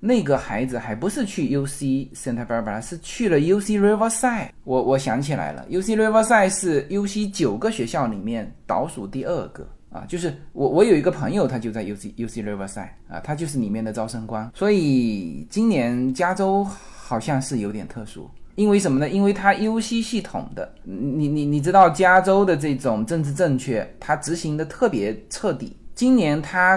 [0.00, 4.48] 那个孩子还不是去 U C Santa Barbara，是去了 U C Riverside。
[4.64, 9.68] 我我想起来了，U C Riverside 是 U C 九个学校里面倒数第二个。
[9.90, 14.50] 啊，就是我，我有一个朋友，他就在 U C U C Riverside 啊，他就是里面的招生官。
[14.54, 19.08] 所以今年加州好像是有点特殊，因为什么呢？
[19.08, 25.74] 因为它 U C 系统的，你你你知道加州的这种政治正确，它执行的特别彻底。
[25.94, 26.76] 今年它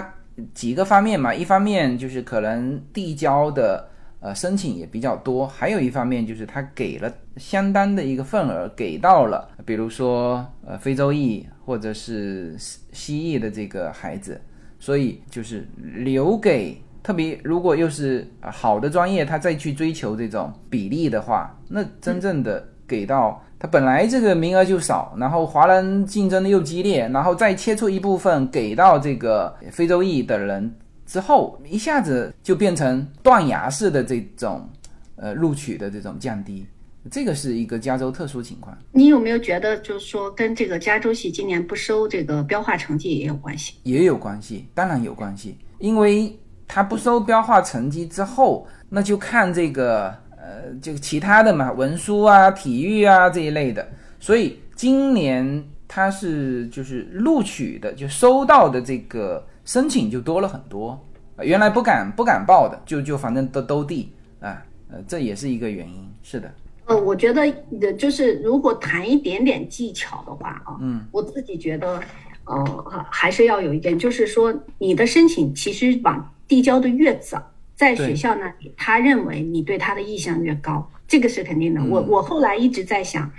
[0.54, 3.88] 几个方面嘛，一方面就是可能递交的。
[4.24, 14.40] 呃，申请也比较多，还有一方面就是他给了相当的一个份额给到了，比如说呃非洲裔或者是西西裔的这个孩子，
[14.78, 30.74] 所以就是留给特别如果又是好的专业，他再去追求这种比例的话，那真正的给到他本来这个名额就少，然后华人竞争的又激烈，然后再切出一部分给到这个非洲裔的人。
[31.06, 34.68] 之后一下子就变成断崖式的这种，
[35.14, 36.66] 呃，录取的这种降低，
[37.08, 38.76] 这个是一个加州特殊情况。
[38.90, 43.74] 你有没有觉得，就是说跟这个加州系今年不收这个标化成绩也有关系？
[43.84, 46.36] 也有关系，当然有关系，因为
[46.66, 50.12] 他不收标化成绩之后，那就看这个，
[50.42, 53.88] 呃，就其他的嘛，文书啊、体育啊这一类的。
[54.18, 59.46] 所以今年他是就是录取的，就收到的这个。
[59.64, 60.98] 申请就多了很多，
[61.38, 66.04] 原来不敢不敢报的，就就反正都都递啊，呃，这也是一个原因。
[66.20, 66.52] 是的，
[66.86, 67.48] 呃，我觉得
[67.80, 72.02] 的就是如果谈一点点技巧的话啊，嗯，我自己觉得，
[72.46, 77.40] 呃，还是要有一点，就是说你的申请其实往递交的越早，
[77.74, 81.82] 在学校那里，他认为你对他的意向越高，这个是肯定的。
[81.84, 83.30] 我我后来一直在想。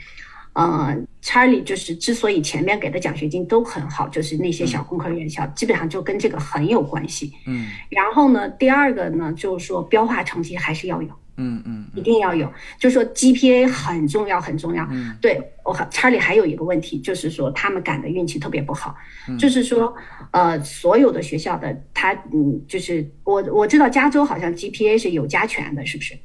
[0.56, 7.34] 呃，Charlie 就是之所以前面给的奖学金都很好，就是那些小工科院校基本上就跟这个很有关系。
[7.48, 11.10] 嗯，然后呢，第二个呢，就是说标化成绩还是要有。
[11.38, 14.88] 嗯嗯，一定要有，就是说 GPA 很重要很重要。
[14.92, 18.96] 嗯，对我 Charlie 还有一个问题，就是说他们赶的运气特别不好，
[19.40, 19.94] 就是说
[20.32, 26.18] 呃，所有的学校的他嗯，就是我我知道加州好像 GPA 是有加权的，是不是？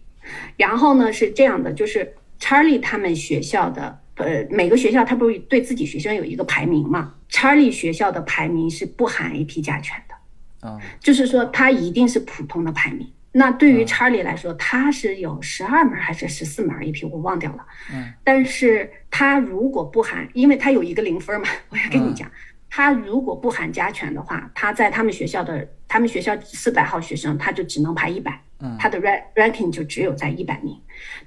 [0.57, 4.01] 然后呢是这样的，就是 Charlie 他们学校的。
[4.19, 13.09] 呃，每个学校他不是对自己学生有一个排名嘛？Charlie 学校的排名是不含 AP 加权的，啊，就是说他一定是普通的排名。
[13.39, 17.65] 那对于 Charlie 来说，他是有十二门还是十四门 AP，我忘掉了。
[17.93, 22.29] 嗯，但是他如果不含，因为他有一个零分嘛， 我要跟你讲，
[22.69, 28.43] 他如果不含加权的话，他在他们学校的，他们学校四百号学生，他就只能排一百。
[28.77, 30.77] 他的 rank ranking 就只有在一百名，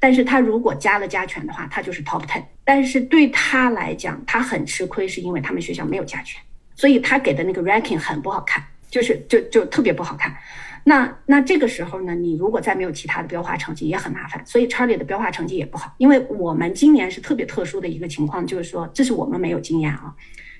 [0.01, 2.43] 但是他如果加了加权的话，他就是 top ten。
[2.65, 6.41] 但是对他来讲，他很吃亏，是因为他们学校没有加权，
[6.75, 10.35] 所以他给的那个 ranking 很不好看，就是就就特别不好看。
[10.83, 14.43] 那那这个时候呢，你如果再没有其他的标化成绩，也很麻烦。
[14.45, 20.13] 所以 Charlie 的标化成绩也不好，因为我们今年是特别特殊的一个情况，就是说这是我们没有经验啊，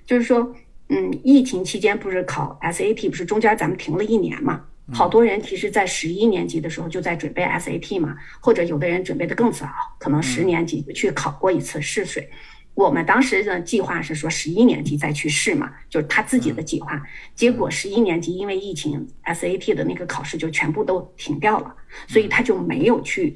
[0.05, 0.53] 就是说，
[0.89, 4.61] 嗯，疫情期间不是考 SAT，不是中间咱们停了一年嘛。
[4.93, 9.67] 好多人其实，在十一年级的时候就在准备 SAT 嘛，或者有的人准备的更早，
[9.97, 12.29] 可能十年级去考过一次试水。
[12.73, 17.01] 我们当时的计划是说十一年级再去试嘛，就是他自己的计划。
[17.35, 21.75] 结果十一年级因为疫情，SAT 的那个考试就全部都停掉了，
[22.07, 23.35] 所以他就没有去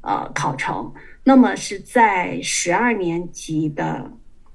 [0.00, 0.92] 呃考成。
[1.24, 4.10] 那么是在十二年级的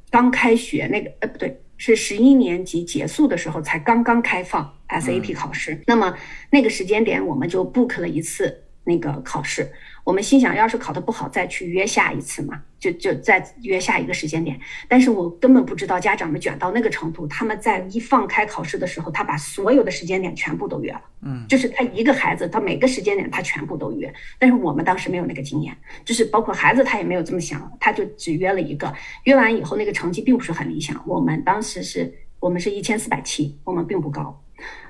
[0.10, 1.62] 刚开学那个呃不对。
[1.84, 5.82] 是十一年级结束的时候才刚刚开放 SAT 考试。
[5.88, 6.16] 那么
[6.52, 9.68] 那个时间点，我们就 book 了一次那个考试。
[10.04, 14.60] 我们心想，要是考得不好，再去约下一次嘛，就就再约下一个时间点。
[14.88, 21.02] 但是我根本不知道家长们卷到那个程度，他们在一放开考试的时候，他把所有的时间点全部都约了。
[21.22, 24.12] 嗯，就是他一个孩子，他每个时间点他全部都约。
[24.40, 28.92] 但是我们当时没有那个经验，就是包括孩子他也没有这么想，他就只约了一个。
[29.26, 31.00] 约完以后，那个成绩并不是很理想。
[31.06, 34.44] 我们当时是我们是一千四百七，我们并不高。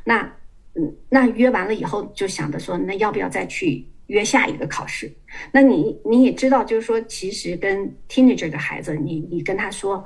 [0.06, 0.22] 那
[0.76, 3.86] 嗯，那约完了以后就想着说，那要不要再去？
[4.08, 5.12] 约下一个考试，
[5.52, 10.04] 那你你也知道，就是说，其实跟 teenager 的孩子，你你跟他说，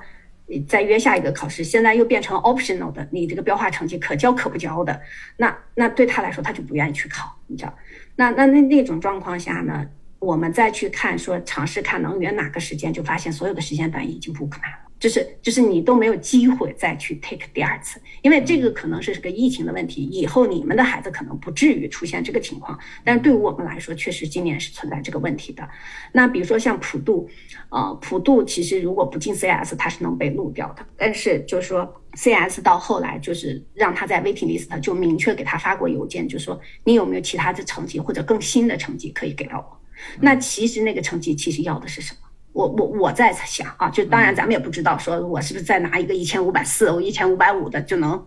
[0.47, 5.01] 你再约下一个考试，现在又变成 optional 的，你这个标化成绩可交可不交的，
[5.37, 7.75] 那那对他来说，他就不愿意去考，你知道？
[8.15, 9.85] 那那那那种状况下呢，
[10.19, 14.77] 我们再去看说尝试看能约哪个时间，就发现所有的时间段已经 book 满了。
[14.97, 25.69] 就是就是你都没有机会再去 take 第二次，因为这个可能是个疫情的问题，以后你们的孩子可能不至于出现这个情况，但是对于我们来说，确实今年是存在这个问题的。
[26.11, 27.29] 那比如说像普渡，
[27.69, 39.77] 呃，普渡其实如果不进 CS，它是能被录掉的，但是就是说 CS 到后来就是让他在 waiting list 就明确给他发过邮件，就说你有没有其他的成绩或者更新的成绩可以给到我？
[40.19, 42.24] 那其实那个成绩其实要的是什么？
[42.55, 48.25] 我我我在想啊，就当然咱们也不知道，说我是不是再拿一个一千五百四，我一千五百五的就能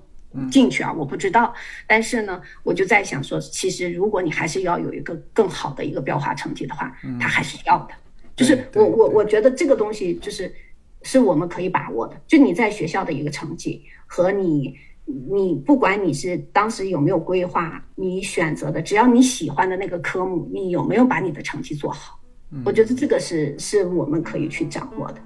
[0.50, 0.92] 进去啊？
[0.92, 1.54] 我不知道。
[1.86, 7.94] 但是呢，我就在想说，其实如果你还是要有一个更好的一个标化成绩的话，他还是要的。
[8.36, 10.54] 就是我我我觉得这个东西就是
[11.00, 12.20] 是我们可以把握的。
[12.26, 14.76] 就你在学校的一个成绩和你
[15.06, 22.17] 你不管你是当时有没有规划，你选择的只要你喜欢的那个科目，你有没有把你的成绩做好？
[22.64, 25.20] 我觉得这个是是我们可以去掌握的。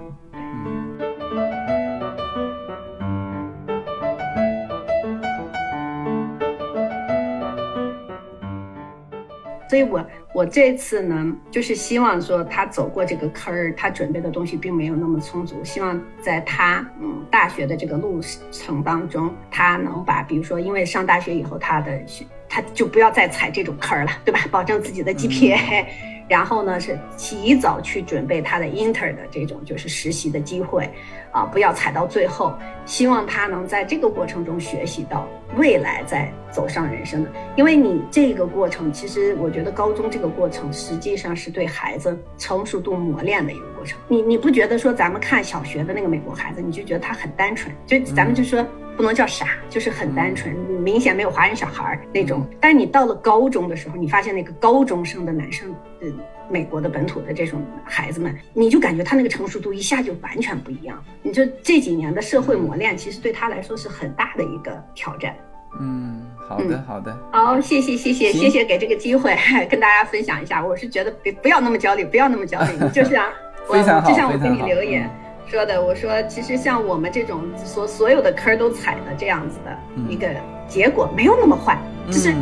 [9.71, 10.05] 所以我
[10.35, 15.65] 我这次呢，就是希望说他走过这个坑儿，他准备的东西并没有那么充足。
[15.65, 18.21] 希望在他嗯大学的这个路
[18.51, 22.05] 程当中，他能把，比如说，因为上大学以后，他的
[22.51, 24.41] 他就不要再踩这种坑儿了，对吧？
[24.51, 25.87] 保证自己的 GPA。
[26.29, 30.89] 然后呢，是提早去准备他的 inter 的这种就是实习的机会，
[31.31, 32.53] 啊，不要踩到最后。
[32.85, 35.27] 希望他能在这个过程中学习到
[35.57, 37.31] 未来再走上人生的。
[37.57, 43.99] 因为你这个过程，其实我觉得高中这个过程实际上是对孩子成熟度磨练的一个过程。
[44.09, 48.65] 你你不觉得说咱们看小学的那个美国孩子，你就觉得他很单纯，就咱们就说。
[48.95, 52.47] 不能叫傻，就是很单纯，明显没有华人小孩那种。
[52.61, 56.09] 但你到了高中的时候，你发现那个高中生的男生，呃，
[56.51, 61.03] 美国的本土的这种孩子们，你就感觉他那个成熟度一下就完全不一样。
[61.23, 65.35] 你就这几年的社会磨练，其实对他来说是很大的一个挑战。
[65.81, 69.37] 嗯，好的，好的，好，谢谢，谢谢，谢谢给这个机会
[69.71, 70.65] 跟大家分享一下。
[70.65, 73.29] 我是觉得别不要那么焦虑，不要那么焦虑，就是啊，
[73.69, 75.09] 我，就像我给你留言。
[75.47, 79.79] 说的，我说其实像我们这种所所有的坑都踩的这样子的
[80.09, 80.29] 一个
[80.69, 82.35] 结果没有那么坏，就是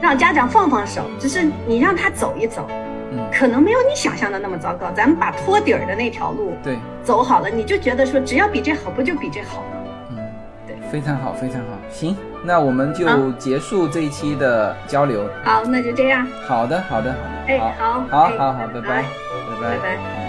[0.00, 2.66] 让家长放放手，只是你让他走一走，
[3.32, 4.90] 可能没有你想象的那么糟糕。
[4.92, 9.76] 咱们把托底儿的那条路对走好了，你就觉得说只要比这好，不就比这好吗？
[10.10, 10.18] 嗯，
[10.66, 11.78] 对，非常好，非常好。
[11.90, 15.28] 行，那我们就结束这一期的交流。
[15.42, 16.26] 好，那就这样。
[16.46, 17.54] 好的，好的，好的。
[17.54, 19.02] 哎，好，好，好，好，拜拜，拜
[19.60, 20.23] 拜，拜拜，嗯。